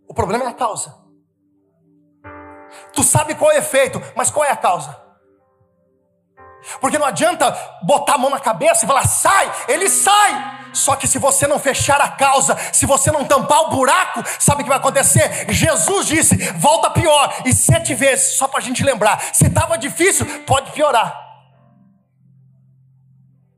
[0.06, 0.94] O problema é a causa.
[2.92, 4.96] Tu sabe qual é o efeito, mas qual é a causa?
[6.80, 10.59] Porque não adianta botar a mão na cabeça e falar, sai, ele sai.
[10.72, 14.60] Só que se você não fechar a causa, se você não tampar o buraco, sabe
[14.60, 15.52] o que vai acontecer?
[15.52, 19.20] Jesus disse: volta pior, e sete vezes, só para a gente lembrar.
[19.34, 21.28] Se estava difícil, pode piorar.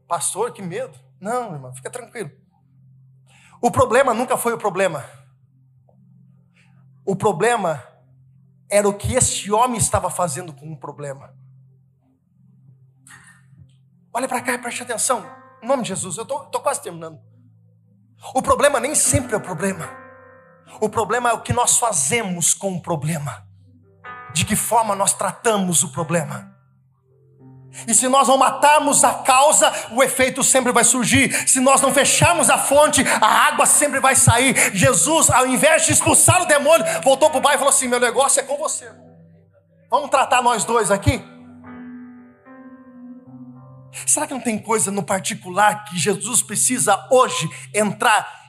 [0.07, 0.99] Pastor, que medo.
[1.21, 2.31] Não, irmão, fica tranquilo.
[3.61, 5.05] O problema nunca foi o problema.
[7.05, 7.83] O problema
[8.69, 11.35] era o que esse homem estava fazendo com o problema.
[14.13, 15.42] Olha para cá e preste atenção.
[15.63, 17.21] Em nome de Jesus, eu estou quase terminando.
[18.35, 19.89] O problema nem sempre é o problema.
[20.81, 23.47] O problema é o que nós fazemos com o problema.
[24.33, 26.51] De que forma nós tratamos o problema.
[27.87, 31.33] E se nós não matarmos a causa, o efeito sempre vai surgir.
[31.49, 34.55] Se nós não fecharmos a fonte, a água sempre vai sair.
[34.75, 38.01] Jesus, ao invés de expulsar o demônio, voltou para o pai e falou assim: Meu
[38.01, 38.91] negócio é com você.
[39.91, 41.23] Vamos tratar nós dois aqui?
[44.07, 48.43] Será que não tem coisa no particular que Jesus precisa hoje entrar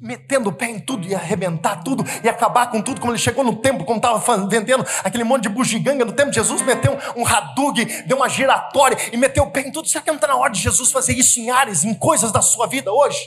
[0.00, 3.44] metendo o pé em tudo e arrebentar tudo e acabar com tudo, como ele chegou
[3.44, 7.22] no templo, como estava vendendo aquele monte de bugiganga no templo, Jesus meteu um, um
[7.22, 9.86] radug, deu uma giratória e meteu o pé em tudo.
[9.86, 12.40] Será que não está na hora de Jesus fazer isso em áreas, em coisas da
[12.40, 13.18] sua vida hoje?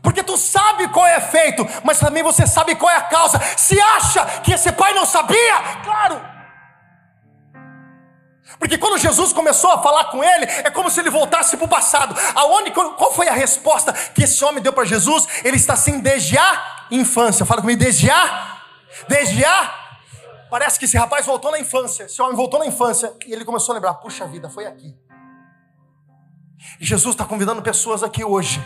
[0.00, 3.40] Porque tu sabe qual é feito, mas também você sabe qual é a causa.
[3.56, 6.37] Se acha que esse pai não sabia, claro.
[8.58, 11.68] Porque quando Jesus começou a falar com ele, é como se ele voltasse para o
[11.68, 12.14] passado.
[12.34, 15.26] Aonde, qual foi a resposta que esse homem deu para Jesus?
[15.44, 17.44] Ele está assim desde a infância.
[17.44, 18.58] Fala comigo, desde a?
[19.08, 19.74] Desde a?
[20.50, 22.04] Parece que esse rapaz voltou na infância.
[22.04, 24.96] Esse homem voltou na infância e ele começou a lembrar: puxa vida, foi aqui.
[26.80, 28.60] Jesus está convidando pessoas aqui hoje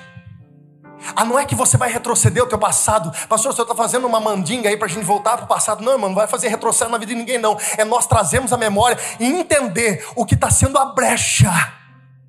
[1.14, 3.10] ah, não é que você vai retroceder o teu passado.
[3.28, 5.82] Pastor, você está fazendo uma mandinga aí para a gente voltar para o passado.
[5.82, 7.56] Não, irmão, não vai fazer retrocesso na vida de ninguém, não.
[7.76, 11.52] É nós trazemos a memória e entender o que está sendo a brecha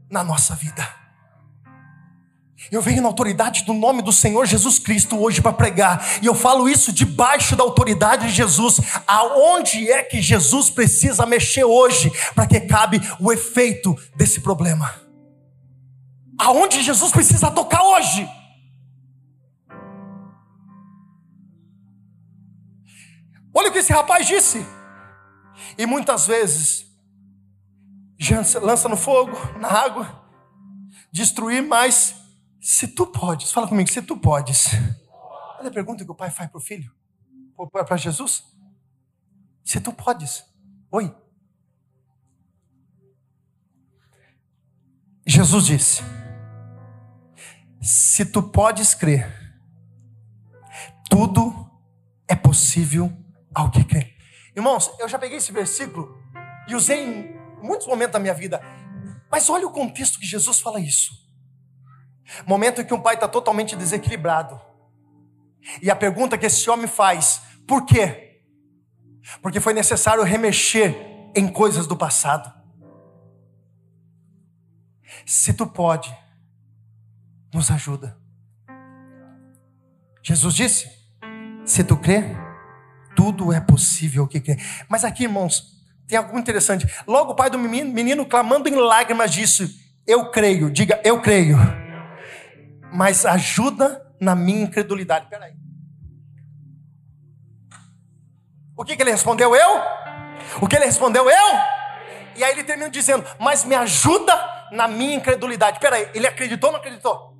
[0.09, 1.03] na nossa vida.
[2.71, 6.33] Eu venho na autoridade do nome do Senhor Jesus Cristo hoje para pregar, e eu
[6.33, 8.79] falo isso debaixo da autoridade de Jesus.
[9.05, 14.93] Aonde é que Jesus precisa mexer hoje para que cabe o efeito desse problema?
[16.39, 18.27] Aonde Jesus precisa tocar hoje?
[23.63, 24.57] Olha o que esse rapaz disse.
[25.77, 26.85] E muitas vezes,
[28.61, 30.29] lança no fogo, na água,
[31.09, 32.13] destruir, mas
[32.59, 34.67] se tu podes, fala comigo, se tu podes.
[35.57, 36.93] Olha a pergunta que o pai faz para o filho,
[37.71, 38.43] para Jesus.
[39.63, 40.43] Se tu podes,
[40.91, 41.15] oi.
[45.25, 46.03] Jesus disse:
[47.81, 49.55] Se tu podes crer,
[51.09, 51.71] tudo
[52.27, 53.22] é possível
[53.53, 54.13] ao que crê.
[54.55, 56.17] Irmãos, eu já peguei esse versículo
[56.67, 58.61] e usei em muitos momentos da minha vida.
[59.31, 61.11] Mas olha o contexto que Jesus fala isso.
[62.45, 64.59] Momento em que um pai está totalmente desequilibrado.
[65.81, 68.41] E a pergunta que esse homem faz: por quê?
[69.41, 70.95] Porque foi necessário remexer
[71.35, 72.51] em coisas do passado.
[75.25, 76.15] Se tu pode,
[77.53, 78.17] nos ajuda.
[80.21, 80.89] Jesus disse:
[81.65, 82.35] se tu crê,
[83.15, 84.57] tudo é possível que crê.
[84.87, 85.73] Mas aqui, irmãos,
[86.07, 86.87] tem algo interessante.
[87.07, 90.69] Logo o pai do menino, menino clamando em lágrimas disse: Eu creio.
[90.69, 91.57] Diga, eu creio.
[92.91, 95.27] Mas ajuda na minha incredulidade.
[95.29, 95.53] Peraí.
[98.75, 99.55] O que, que ele respondeu?
[99.55, 99.81] Eu?
[100.61, 101.29] O que ele respondeu?
[101.29, 101.59] Eu?
[102.35, 104.33] E aí ele termina dizendo: Mas me ajuda
[104.71, 105.79] na minha incredulidade.
[105.79, 107.33] Peraí, ele acreditou ou não acreditou?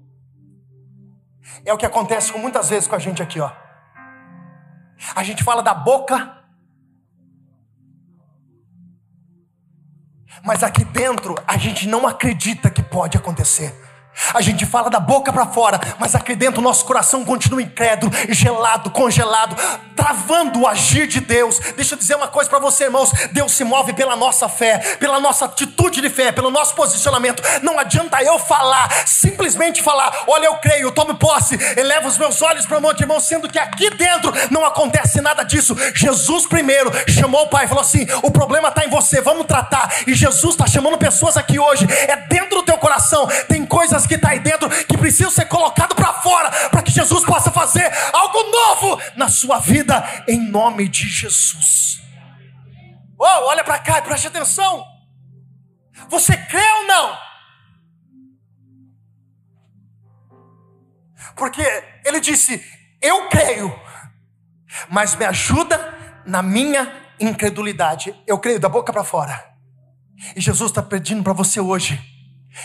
[1.66, 3.63] É o que acontece com muitas vezes com a gente aqui, ó.
[5.16, 6.38] A gente fala da boca,
[10.44, 13.83] mas aqui dentro a gente não acredita que pode acontecer.
[14.34, 18.12] A gente fala da boca para fora, mas aqui dentro o nosso coração continua incrédulo,
[18.30, 19.56] gelado, congelado,
[19.96, 21.60] travando o agir de Deus.
[21.76, 25.20] Deixa eu dizer uma coisa para você, irmãos: Deus se move pela nossa fé, pela
[25.20, 27.42] nossa atitude de fé, pelo nosso posicionamento.
[27.62, 32.66] Não adianta eu falar, simplesmente falar, olha, eu creio, tome posse, eleva os meus olhos
[32.66, 35.76] para o monte, irmão, sendo que aqui dentro não acontece nada disso.
[35.96, 39.92] Jesus primeiro chamou o Pai e falou assim: o problema está em você, vamos tratar.
[40.08, 44.13] E Jesus está chamando pessoas aqui hoje, é dentro do teu coração, tem coisas que
[44.16, 48.44] está aí dentro que precisam ser colocadas para fora, para que Jesus possa fazer algo
[48.44, 52.02] novo na sua vida, em nome de Jesus.
[53.20, 54.86] Oh, olha para cá e preste atenção.
[56.10, 57.18] Você crê ou não?
[61.36, 61.62] Porque
[62.06, 62.64] ele disse:
[63.02, 63.74] Eu creio,
[64.90, 65.94] mas me ajuda
[66.26, 68.14] na minha incredulidade.
[68.28, 69.54] Eu creio da boca para fora.
[70.36, 72.13] E Jesus está pedindo para você hoje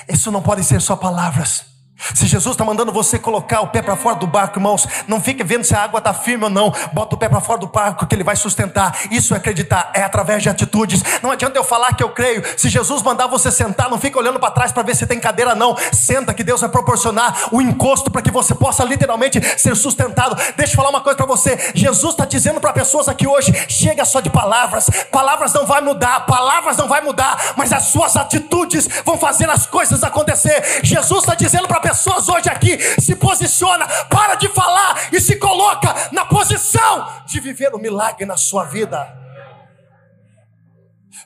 [0.09, 1.78] isso não podem ser só palavras.
[2.15, 5.43] Se Jesus está mandando você colocar o pé para fora do barco, irmãos, não fique
[5.43, 6.73] vendo se a água está firme ou não.
[6.93, 8.97] Bota o pé para fora do barco que ele vai sustentar.
[9.11, 11.03] Isso é acreditar, é através de atitudes.
[11.23, 12.43] Não adianta eu falar que eu creio.
[12.57, 15.55] Se Jesus mandar você sentar, não fica olhando para trás para ver se tem cadeira,
[15.57, 15.77] não.
[15.93, 20.37] Senta que Deus vai proporcionar o encosto para que você possa literalmente ser sustentado.
[20.57, 21.73] Deixa eu falar uma coisa para você.
[21.75, 24.89] Jesus está dizendo para pessoas aqui hoje: chega só de palavras.
[25.11, 29.67] Palavras não vai mudar, palavras não vai mudar, mas as suas atitudes vão fazer as
[29.67, 30.81] coisas acontecer.
[30.85, 35.95] Jesus está dizendo para pessoas hoje aqui se posiciona, para de falar e se coloca
[36.13, 39.17] na posição de viver o milagre na sua vida.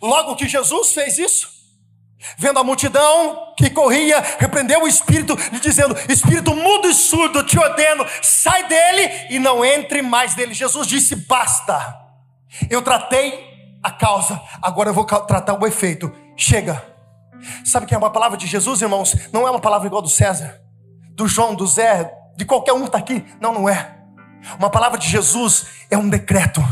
[0.01, 1.49] Logo que Jesus fez isso,
[2.39, 7.59] vendo a multidão que corria, repreendeu o espírito, lhe dizendo: Espírito mudo e surdo, te
[7.59, 10.55] ordeno, sai dele e não entre mais nele.
[10.55, 11.97] Jesus disse: Basta,
[12.71, 16.13] eu tratei a causa, agora eu vou tratar o efeito.
[16.37, 16.92] Chega.
[17.65, 19.17] Sabe que é uma palavra de Jesus, irmãos?
[19.33, 20.61] Não é uma palavra igual do César,
[21.15, 23.25] do João, do Zé, de qualquer um que está aqui.
[23.41, 23.99] Não, não é.
[24.59, 26.63] Uma palavra de Jesus é um decreto.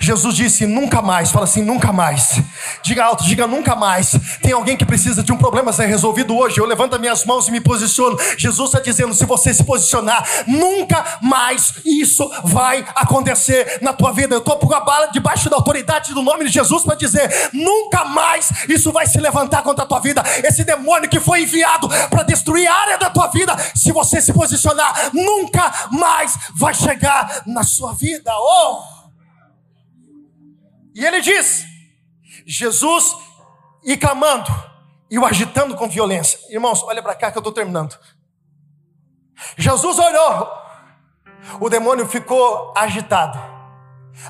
[0.00, 2.40] Jesus disse nunca mais, fala assim, nunca mais.
[2.82, 4.10] Diga alto, diga nunca mais.
[4.42, 6.58] Tem alguém que precisa de um problema ser resolvido hoje.
[6.58, 8.18] Eu levanto minhas mãos e me posiciono.
[8.36, 14.34] Jesus está dizendo: se você se posicionar, nunca mais isso vai acontecer na tua vida.
[14.34, 18.50] Eu estou por bala debaixo da autoridade do nome de Jesus para dizer: nunca mais
[18.68, 20.22] isso vai se levantar contra a tua vida.
[20.42, 24.32] Esse demônio que foi enviado para destruir a área da tua vida, se você se
[24.32, 28.32] posicionar, nunca mais vai chegar na sua vida.
[28.34, 28.97] Oh!
[30.98, 31.64] E ele diz:
[32.44, 33.16] Jesus
[33.84, 34.50] e clamando
[35.08, 36.40] e o agitando com violência.
[36.50, 37.96] Irmãos, olha para cá que eu estou terminando.
[39.56, 40.52] Jesus orou,
[41.60, 43.38] o demônio ficou agitado.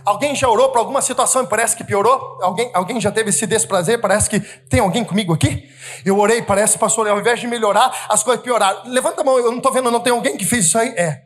[0.04, 2.38] Alguém já orou para alguma situação e parece que piorou?
[2.42, 3.98] Alguém, alguém já teve esse desprazer?
[3.98, 5.66] Parece que tem alguém comigo aqui?
[6.04, 8.82] Eu orei, parece, pastor, ao invés de melhorar, as coisas pioraram.
[8.84, 10.90] Levanta a mão, eu não estou vendo, não tem alguém que fez isso aí?
[10.90, 11.22] É.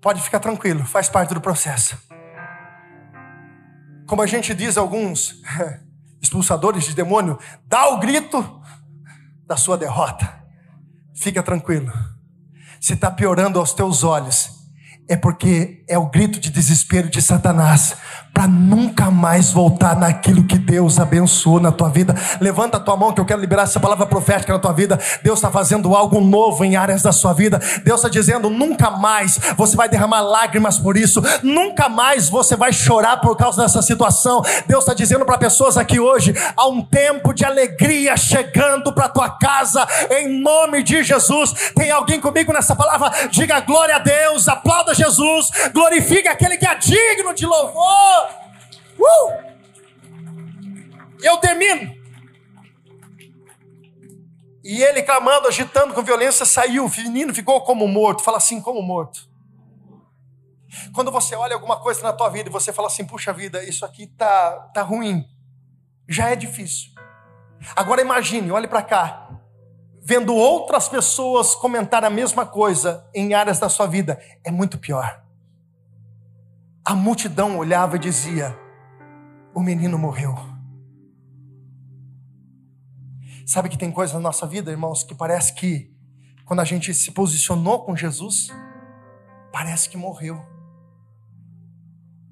[0.00, 2.09] Pode ficar tranquilo, faz parte do processo.
[4.10, 5.36] Como a gente diz alguns
[6.20, 8.60] expulsadores de demônio, dá o grito
[9.46, 10.28] da sua derrota.
[11.14, 11.92] Fica tranquilo.
[12.80, 14.50] Se está piorando aos teus olhos,
[15.08, 17.96] é porque é o grito de desespero de Satanás
[18.40, 22.14] para nunca mais voltar naquilo que Deus abençoou na tua vida.
[22.40, 24.98] Levanta a tua mão que eu quero liberar essa palavra profética na tua vida.
[25.22, 27.60] Deus está fazendo algo novo em áreas da sua vida.
[27.84, 32.72] Deus está dizendo: nunca mais você vai derramar lágrimas por isso, nunca mais você vai
[32.72, 34.40] chorar por causa dessa situação.
[34.66, 39.28] Deus está dizendo para pessoas aqui hoje: há um tempo de alegria chegando para tua
[39.28, 41.72] casa, em nome de Jesus.
[41.76, 43.12] Tem alguém comigo nessa palavra?
[43.30, 48.29] Diga glória a Deus, aplauda Jesus, glorifique aquele que é digno de louvor.
[49.00, 49.50] Uh!
[51.22, 51.98] Eu termino.
[54.62, 56.84] E ele clamando, agitando com violência, saiu.
[56.84, 58.22] O menino ficou como morto.
[58.22, 59.28] Fala assim, como morto.
[60.94, 63.84] Quando você olha alguma coisa na tua vida e você fala assim, puxa vida, isso
[63.84, 65.26] aqui tá, tá ruim.
[66.08, 66.90] Já é difícil.
[67.74, 69.28] Agora imagine, olhe para cá.
[70.02, 75.22] Vendo outras pessoas comentar a mesma coisa em áreas da sua vida, é muito pior.
[76.84, 78.58] A multidão olhava e dizia:
[79.54, 80.34] O menino morreu.
[83.46, 85.92] Sabe que tem coisa na nossa vida, irmãos, que parece que
[86.44, 88.48] quando a gente se posicionou com Jesus,
[89.52, 90.40] parece que morreu.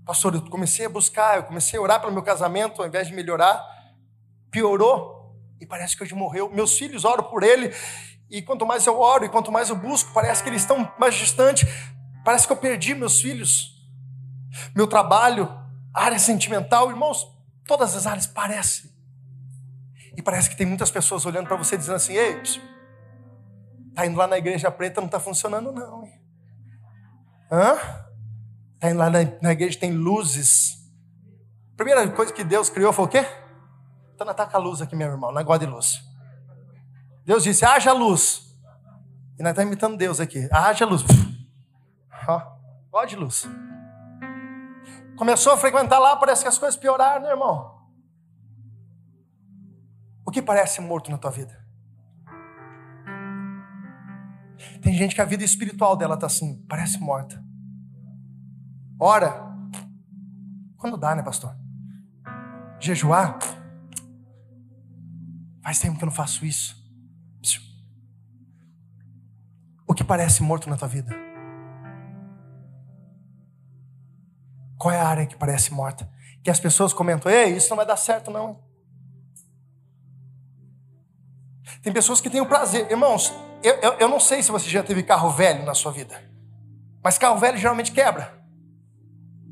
[0.04, 3.14] Pastor, eu comecei a buscar, eu comecei a orar pelo meu casamento, ao invés de
[3.14, 3.62] melhorar,
[4.50, 6.50] piorou e parece que hoje morreu.
[6.50, 7.74] Meus filhos oram por ele
[8.30, 11.14] e quanto mais eu oro e quanto mais eu busco, parece que eles estão mais
[11.14, 11.68] distantes.
[12.24, 13.78] Parece que eu perdi meus filhos
[14.74, 15.48] meu trabalho,
[15.95, 17.26] área sentimental, irmãos,
[17.66, 18.91] todas as áreas parecem.
[20.16, 22.43] E parece que tem muitas pessoas olhando para você dizendo assim: ei,
[23.99, 26.05] Tá indo lá na igreja preta, não está funcionando, não.
[26.05, 26.12] Hein?
[27.51, 27.74] Hã?
[28.78, 30.76] Tá indo lá na, na igreja, tem luzes.
[31.76, 33.26] Primeira coisa que Deus criou foi o quê?
[34.14, 36.01] Então não ataca a luz aqui, meu irmão, é gosta de luz.
[37.24, 38.57] Deus disse, haja luz.
[39.36, 40.49] E nós estamos imitando Deus aqui.
[40.53, 41.03] Haja luz.
[42.28, 42.43] Ó,
[42.91, 43.49] gosta de luz.
[45.18, 47.76] Começou a frequentar lá, parece que as coisas pioraram, né, irmão?
[50.24, 51.66] O que parece morto na tua vida?
[54.80, 57.44] Tem gente que a vida espiritual dela está assim, parece morta.
[59.00, 59.44] Ora,
[60.76, 61.56] quando dá, né, pastor?
[62.78, 63.38] Jejuar,
[65.60, 66.78] faz tempo que eu não faço isso.
[69.84, 71.28] O que parece morto na tua vida?
[74.79, 76.09] Qual é a área que parece morta?
[76.43, 78.61] Que as pessoas comentam: Ei, isso não vai dar certo, não.
[81.83, 82.91] Tem pessoas que têm o prazer.
[82.91, 86.22] Irmãos, eu, eu, eu não sei se você já teve carro velho na sua vida,
[87.03, 88.39] mas carro velho geralmente quebra.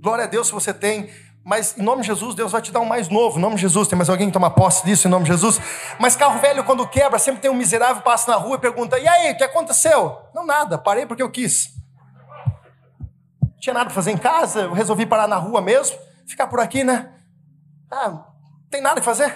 [0.01, 1.11] Glória a Deus se você tem,
[1.45, 3.39] mas em nome de Jesus, Deus vai te dar um mais novo.
[3.39, 5.61] Em nome de Jesus, tem mais alguém que toma posse disso em nome de Jesus?
[5.99, 9.07] Mas carro velho, quando quebra, sempre tem um miserável passa na rua e pergunta: E
[9.09, 10.16] aí, o que aconteceu?
[10.35, 11.76] Não, nada, parei porque eu quis.
[13.61, 16.84] Tinha nada para fazer em casa, eu resolvi parar na rua mesmo, ficar por aqui,
[16.84, 17.14] né?
[17.90, 18.26] Ah,
[18.70, 19.32] tem nada que fazer.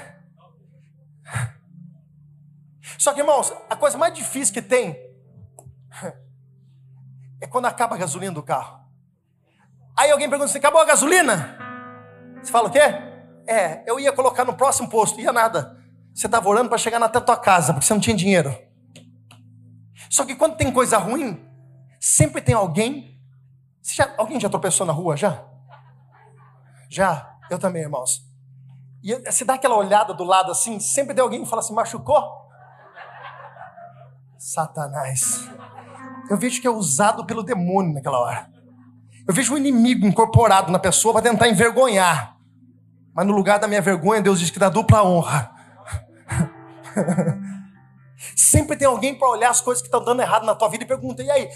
[2.99, 4.95] Só que, irmãos, a coisa mais difícil que tem
[7.41, 8.81] é quando acaba a gasolina do carro.
[9.97, 11.59] Aí alguém pergunta: você acabou a gasolina?
[12.43, 12.81] Você fala o quê?
[13.47, 15.79] É, eu ia colocar no próximo posto, ia nada.
[16.15, 18.55] Você estava orando para chegar até a tua casa, porque você não tinha dinheiro.
[20.11, 21.49] Só que quando tem coisa ruim,
[21.99, 23.10] sempre tem alguém.
[23.83, 25.45] Já, alguém já tropeçou na rua já?
[26.89, 27.37] Já?
[27.51, 28.25] Eu também, irmãos.
[29.03, 32.23] E você dá aquela olhada do lado assim, sempre tem alguém que fala assim: machucou?
[34.39, 35.49] Satanás.
[36.29, 38.51] Eu vejo que é usado pelo demônio naquela hora.
[39.27, 42.37] Eu vejo um inimigo incorporado na pessoa para tentar envergonhar.
[43.15, 45.51] Mas no lugar da minha vergonha, Deus diz que dá dupla honra.
[48.37, 50.87] Sempre tem alguém para olhar as coisas que estão dando errado na tua vida e
[50.87, 51.49] pergunta: e aí?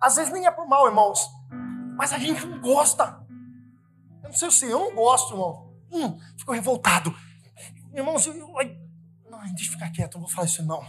[0.00, 1.39] Às vezes nem é por mal, irmãos.
[2.00, 3.20] Mas a gente não gosta.
[4.22, 5.70] Eu não sei se eu não gosto, irmão.
[5.92, 7.14] Hum, fico revoltado.
[7.92, 8.48] Irmãos, eu, eu,
[9.30, 10.82] não, deixa eu ficar quieto, não vou falar isso não.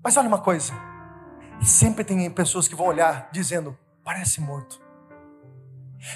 [0.00, 0.72] Mas olha uma coisa:
[1.60, 4.80] sempre tem pessoas que vão olhar dizendo, parece morto.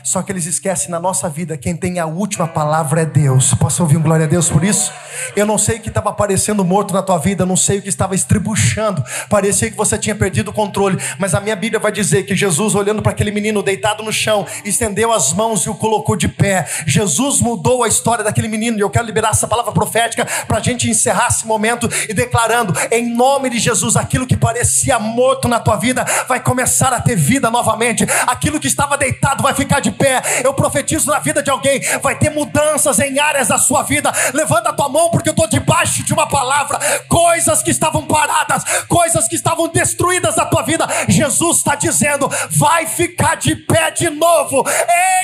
[0.03, 3.55] Só que eles esquecem na nossa vida quem tem a última palavra é Deus.
[3.55, 4.93] Posso ouvir um glória a Deus por isso?
[5.35, 7.89] Eu não sei o que estava parecendo morto na tua vida, não sei o que
[7.89, 9.03] estava estribuchando.
[9.29, 12.75] Parecia que você tinha perdido o controle, mas a minha Bíblia vai dizer que Jesus,
[12.75, 16.67] olhando para aquele menino deitado no chão, estendeu as mãos e o colocou de pé.
[16.87, 18.79] Jesus mudou a história daquele menino.
[18.79, 22.75] E eu quero liberar essa palavra profética para a gente encerrar esse momento e declarando,
[22.91, 27.17] em nome de Jesus, aquilo que parecia morto na tua vida vai começar a ter
[27.17, 28.07] vida novamente.
[28.27, 30.23] Aquilo que estava deitado vai ficar de pé.
[30.45, 34.13] Eu profetizo na vida de alguém, vai ter mudanças em áreas da sua vida.
[34.35, 36.79] Levanta a tua mão, porque eu estou debaixo de uma palavra.
[37.09, 40.87] Coisas que estavam paradas, coisas que estavam destruídas na tua vida.
[41.09, 44.65] Jesus está dizendo: vai ficar de pé de novo.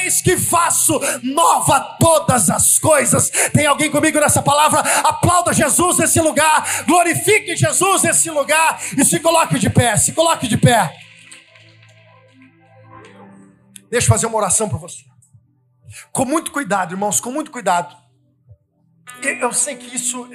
[0.03, 3.31] Eis que faço nova todas as coisas.
[3.53, 4.81] Tem alguém comigo nessa palavra?
[5.05, 9.97] Aplauda Jesus nesse lugar, glorifique Jesus nesse lugar e se coloque de pé.
[9.97, 11.05] Se coloque de pé.
[13.95, 15.05] Deixa eu fazer uma oração para você.
[16.11, 17.97] Com muito cuidado, irmãos, com muito cuidado.
[19.23, 20.29] Eu sei que isso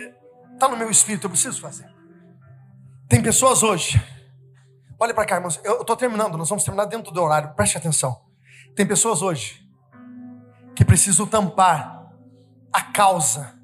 [0.53, 1.93] está no meu espírito, eu preciso fazer.
[3.10, 4.01] Tem pessoas hoje,
[4.97, 8.22] olha para cá, irmãos, eu estou terminando, nós vamos terminar dentro do horário, preste atenção.
[8.78, 9.70] Tem pessoas hoje
[10.74, 12.10] que precisam tampar
[12.72, 13.60] a causa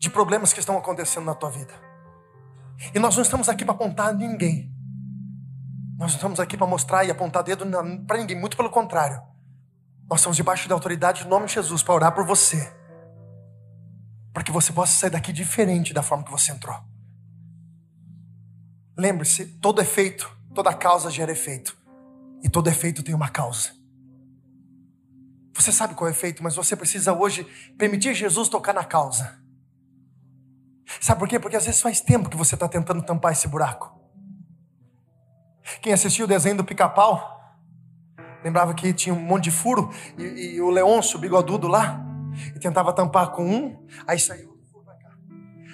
[0.00, 1.74] de problemas que estão acontecendo na tua vida.
[2.92, 4.73] E nós não estamos aqui para apontar ninguém.
[5.96, 7.64] Nós não estamos aqui para mostrar e apontar dedo
[8.06, 9.22] para ninguém, muito pelo contrário.
[10.08, 12.72] Nós estamos debaixo da autoridade do nome de Jesus para orar por você.
[14.32, 16.76] Para que você possa sair daqui diferente da forma que você entrou.
[18.96, 21.76] Lembre-se, todo efeito, toda causa gera efeito.
[22.42, 23.70] E todo efeito tem uma causa.
[25.54, 27.44] Você sabe qual é o efeito, mas você precisa hoje
[27.78, 29.38] permitir Jesus tocar na causa.
[31.00, 31.38] Sabe por quê?
[31.38, 33.93] Porque às vezes faz tempo que você está tentando tampar esse buraco.
[35.80, 37.56] Quem assistiu o desenho do pica-pau,
[38.42, 42.04] lembrava que tinha um monte de furo e, e o Leôncio, o bigodudo lá,
[42.54, 45.16] e tentava tampar com um, aí saiu outro furo para cá.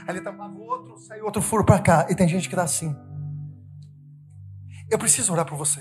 [0.07, 2.07] Aí ele tampava o outro, saiu outro furo para cá.
[2.09, 2.95] E tem gente que está assim.
[4.91, 5.81] Eu preciso orar por você.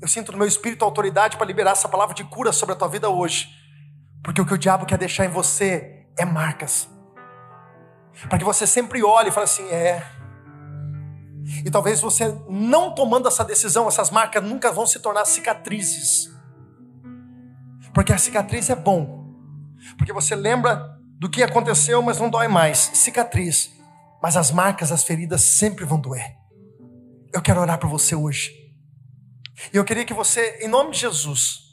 [0.00, 2.88] Eu sinto no meu espírito autoridade para liberar essa palavra de cura sobre a tua
[2.88, 3.48] vida hoje.
[4.22, 6.88] Porque o que o diabo quer deixar em você é marcas.
[8.28, 10.19] Para que você sempre olhe e fale assim: é.
[11.64, 16.30] E talvez você não tomando essa decisão, essas marcas nunca vão se tornar cicatrizes.
[17.92, 19.34] Porque a cicatriz é bom.
[19.96, 22.78] Porque você lembra do que aconteceu, mas não dói mais.
[22.94, 23.72] Cicatriz.
[24.22, 26.36] Mas as marcas, as feridas sempre vão doer.
[27.32, 28.52] Eu quero orar para você hoje.
[29.72, 31.70] E eu queria que você, em nome de Jesus,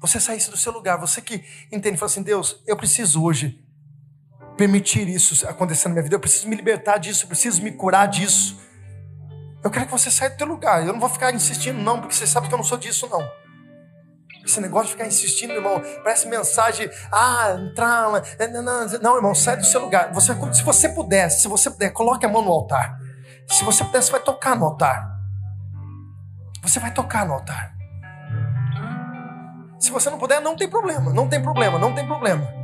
[0.00, 0.98] você saísse do seu lugar.
[0.98, 3.63] Você que entende, fala assim: Deus, eu preciso hoje
[4.56, 6.16] permitir isso acontecer na minha vida.
[6.16, 8.60] Eu preciso me libertar disso, eu preciso me curar disso.
[9.62, 10.86] Eu quero que você saia do teu lugar.
[10.86, 13.26] Eu não vou ficar insistindo, não, porque você sabe que eu não sou disso, não.
[14.44, 18.10] Esse negócio de ficar insistindo, irmão, parece mensagem, ah, entrar,
[18.52, 20.12] não, não, não, irmão, sai do seu lugar.
[20.12, 22.98] Você, se você puder, se você puder, coloque a mão no altar.
[23.48, 25.14] Se você puder, você vai tocar no altar.
[26.62, 27.74] Você vai tocar no altar.
[29.80, 32.63] Se você não puder, não tem problema, não tem problema, não tem problema.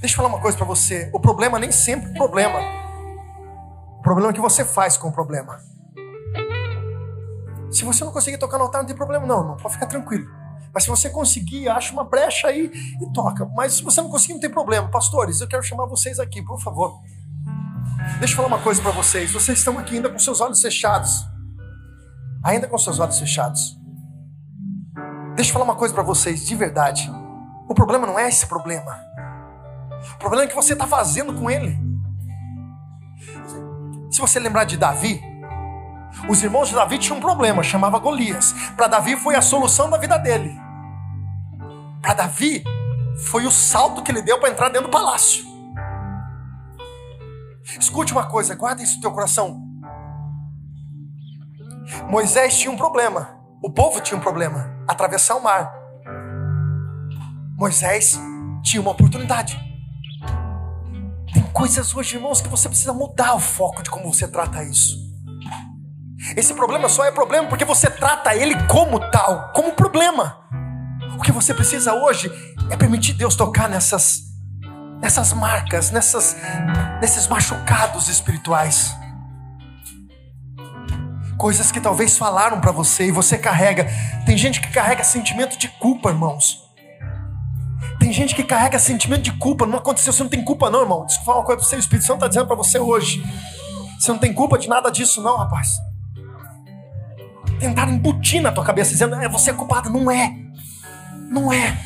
[0.00, 1.10] Deixa eu falar uma coisa para você.
[1.12, 2.58] O problema nem sempre é problema.
[3.98, 5.60] O problema é o que você faz com o problema.
[7.70, 9.56] Se você não conseguir tocar no altar, não tem problema, não, irmão.
[9.58, 10.26] Pode ficar tranquilo.
[10.72, 12.70] Mas se você conseguir, acha uma brecha aí
[13.00, 13.44] e toca.
[13.54, 14.88] Mas se você não conseguir, não tem problema.
[14.88, 16.98] Pastores, eu quero chamar vocês aqui, por favor.
[18.18, 19.30] Deixa eu falar uma coisa para vocês.
[19.30, 21.26] Vocês estão aqui ainda com seus olhos fechados.
[22.42, 23.78] Ainda com seus olhos fechados.
[25.36, 27.10] Deixa eu falar uma coisa para vocês, de verdade.
[27.68, 29.09] O problema não é esse problema.
[30.14, 31.78] O problema é que você está fazendo com ele.
[34.10, 35.22] Se você lembrar de Davi,
[36.28, 38.52] os irmãos de Davi tinham um problema, chamava Golias.
[38.76, 40.58] Para Davi foi a solução da vida dele.
[42.02, 42.64] Para Davi
[43.26, 45.44] foi o salto que ele deu para entrar dentro do palácio.
[47.78, 49.62] Escute uma coisa, guarda isso no teu coração.
[52.08, 53.38] Moisés tinha um problema.
[53.62, 55.72] O povo tinha um problema: atravessar o mar.
[57.56, 58.18] Moisés
[58.62, 59.69] tinha uma oportunidade.
[61.52, 64.96] Coisas hoje, irmãos, que você precisa mudar o foco de como você trata isso.
[66.36, 70.38] Esse problema só é problema porque você trata ele como tal, como problema.
[71.18, 72.30] O que você precisa hoje
[72.70, 74.30] é permitir Deus tocar nessas
[75.00, 76.36] nessas marcas, nessas
[77.00, 78.94] nesses machucados espirituais.
[81.36, 83.88] Coisas que talvez falaram para você e você carrega.
[84.24, 86.69] Tem gente que carrega sentimento de culpa, irmãos.
[88.00, 89.66] Tem gente que carrega sentimento de culpa.
[89.66, 91.06] Não aconteceu, você não tem culpa, não, irmão.
[91.06, 91.76] Deixa eu uma coisa para você.
[91.76, 93.22] O Espírito Santo está dizendo para você hoje.
[94.00, 95.78] Você não tem culpa de nada disso, não, rapaz
[97.60, 99.88] tentaram embutir na tua cabeça, dizendo: é, você é culpada.
[99.90, 100.34] Não é.
[101.30, 101.78] Não é.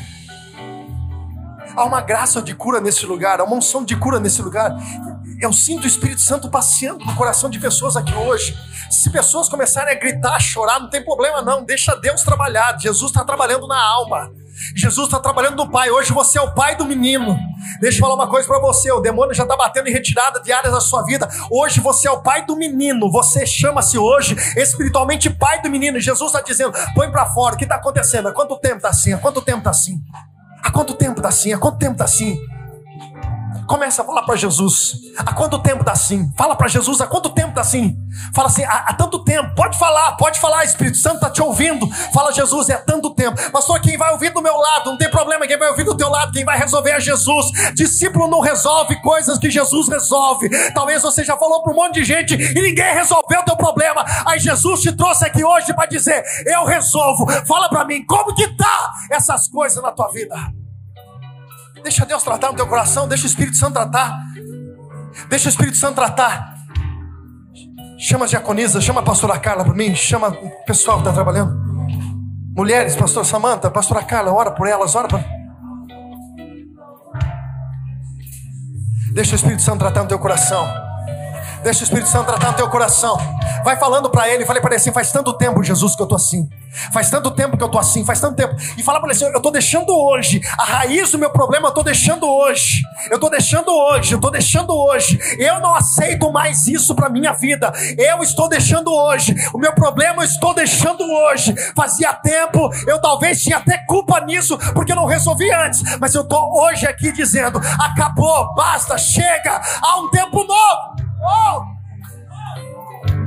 [1.75, 4.73] Há uma graça de cura nesse lugar, há uma unção de cura nesse lugar.
[5.41, 8.57] Eu sinto o Espírito Santo passeando no coração de pessoas aqui hoje.
[8.89, 12.79] Se pessoas começarem a gritar, a chorar, não tem problema não, deixa Deus trabalhar.
[12.79, 14.31] Jesus está trabalhando na alma.
[14.75, 15.89] Jesus está trabalhando no pai.
[15.89, 17.37] Hoje você é o pai do menino.
[17.79, 20.51] Deixa eu falar uma coisa para você: o demônio já está batendo em retirada de
[20.51, 21.27] áreas da sua vida.
[21.51, 23.11] Hoje você é o pai do menino.
[23.11, 25.99] Você chama-se hoje espiritualmente pai do menino.
[25.99, 27.55] Jesus está dizendo: põe para fora.
[27.55, 28.27] O que está acontecendo?
[28.27, 29.13] Há quanto tempo está assim?
[29.13, 30.01] Há quanto tempo está assim?
[30.63, 31.53] Há quanto tempo está assim?
[31.53, 32.39] Há quanto tempo está assim?
[33.67, 34.93] Começa a falar para Jesus.
[35.17, 36.31] Há quanto tempo tá assim?
[36.37, 37.97] Fala para Jesus, há quanto tempo tá assim?
[38.33, 39.55] Fala assim, há, há, tanto tempo.
[39.55, 41.89] Pode falar, pode falar, Espírito Santo tá te ouvindo.
[42.13, 43.35] Fala Jesus, é tanto tempo.
[43.51, 46.09] Pastor, quem vai ouvir do meu lado, não tem problema, quem vai ouvir do teu
[46.09, 47.47] lado, quem vai resolver é Jesus.
[47.73, 50.49] Discípulo não resolve coisas que Jesus resolve.
[50.73, 54.05] Talvez você já falou para um monte de gente e ninguém resolveu o teu problema.
[54.27, 57.25] Aí Jesus te trouxe aqui hoje para dizer, eu resolvo.
[57.45, 60.35] Fala para mim, como que tá essas coisas na tua vida?
[61.85, 64.11] Deixa Deus tratar no teu coração, deixa o Espírito Santo tratar.
[65.29, 66.55] Deixa o Espírito Santo tratar.
[67.99, 71.55] Chama a diaconisa, chama a pastora Carla para mim, chama o pessoal que está trabalhando.
[72.57, 75.23] Mulheres, pastor Samanta, pastora Carla, ora por elas, ora para.
[79.13, 80.67] Deixa o Espírito Santo tratar no teu coração.
[81.61, 83.15] Deixa o Espírito Santo tratar no teu coração.
[83.63, 86.15] Vai falando para ele, falei para ele assim: faz tanto tempo, Jesus, que eu tô
[86.15, 86.49] assim.
[86.91, 88.55] Faz tanto tempo que eu tô assim, faz tanto tempo.
[88.77, 90.41] E fala para ele assim: eu tô deixando hoje.
[90.57, 92.81] A raiz do meu problema eu tô deixando hoje.
[93.09, 95.19] Eu tô deixando hoje, eu tô deixando hoje.
[95.37, 97.71] Eu não aceito mais isso para minha vida.
[97.97, 99.35] Eu estou deixando hoje.
[99.53, 101.53] O meu problema eu estou deixando hoje.
[101.75, 105.81] Fazia tempo, eu talvez tinha até culpa nisso, porque eu não resolvi antes.
[105.99, 109.61] Mas eu tô hoje aqui dizendo: acabou, basta, chega.
[109.81, 110.95] Há um tempo novo.
[111.21, 111.74] Oh!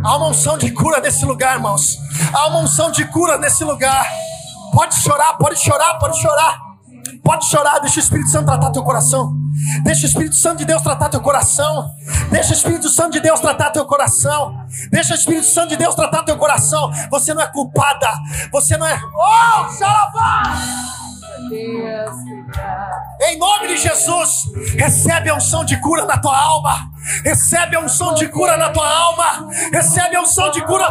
[0.05, 1.99] Há uma unção de cura nesse lugar, irmãos.
[2.33, 4.09] Há uma unção de cura nesse lugar.
[4.73, 6.69] Pode chorar, pode chorar, pode chorar.
[7.25, 9.35] Pode chorar, deixa o Espírito Santo tratar teu coração.
[9.83, 11.91] Deixa o Espírito Santo de Deus tratar teu coração.
[12.31, 14.55] Deixa o Espírito Santo de Deus tratar teu coração.
[14.91, 16.91] Deixa o Espírito Santo de Deus tratar teu coração.
[17.11, 18.09] Você não é culpada.
[18.53, 18.99] Você não é.
[19.15, 20.98] Oh, xalabá!
[23.23, 24.31] Em nome de Jesus,
[24.77, 26.91] recebe a unção de cura na tua alma.
[27.25, 29.49] Recebe a unção de cura na tua alma.
[29.73, 30.87] Recebe a unção de cura.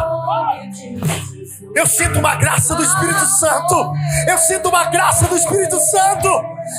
[1.74, 3.92] Eu sinto uma graça do Espírito Santo.
[4.26, 6.28] Eu sinto uma graça do Espírito Santo.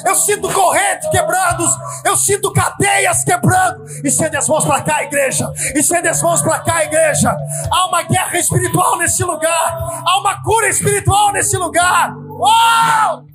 [0.05, 1.65] Eu sinto correntes quebrando.
[2.03, 3.85] Eu sinto cadeias quebrando.
[4.03, 5.51] Estende as mãos para cá, igreja.
[5.75, 7.35] Estende as mãos para cá, igreja.
[7.71, 10.01] Há uma guerra espiritual nesse lugar.
[10.05, 12.13] Há uma cura espiritual nesse lugar.
[12.15, 13.28] Uau!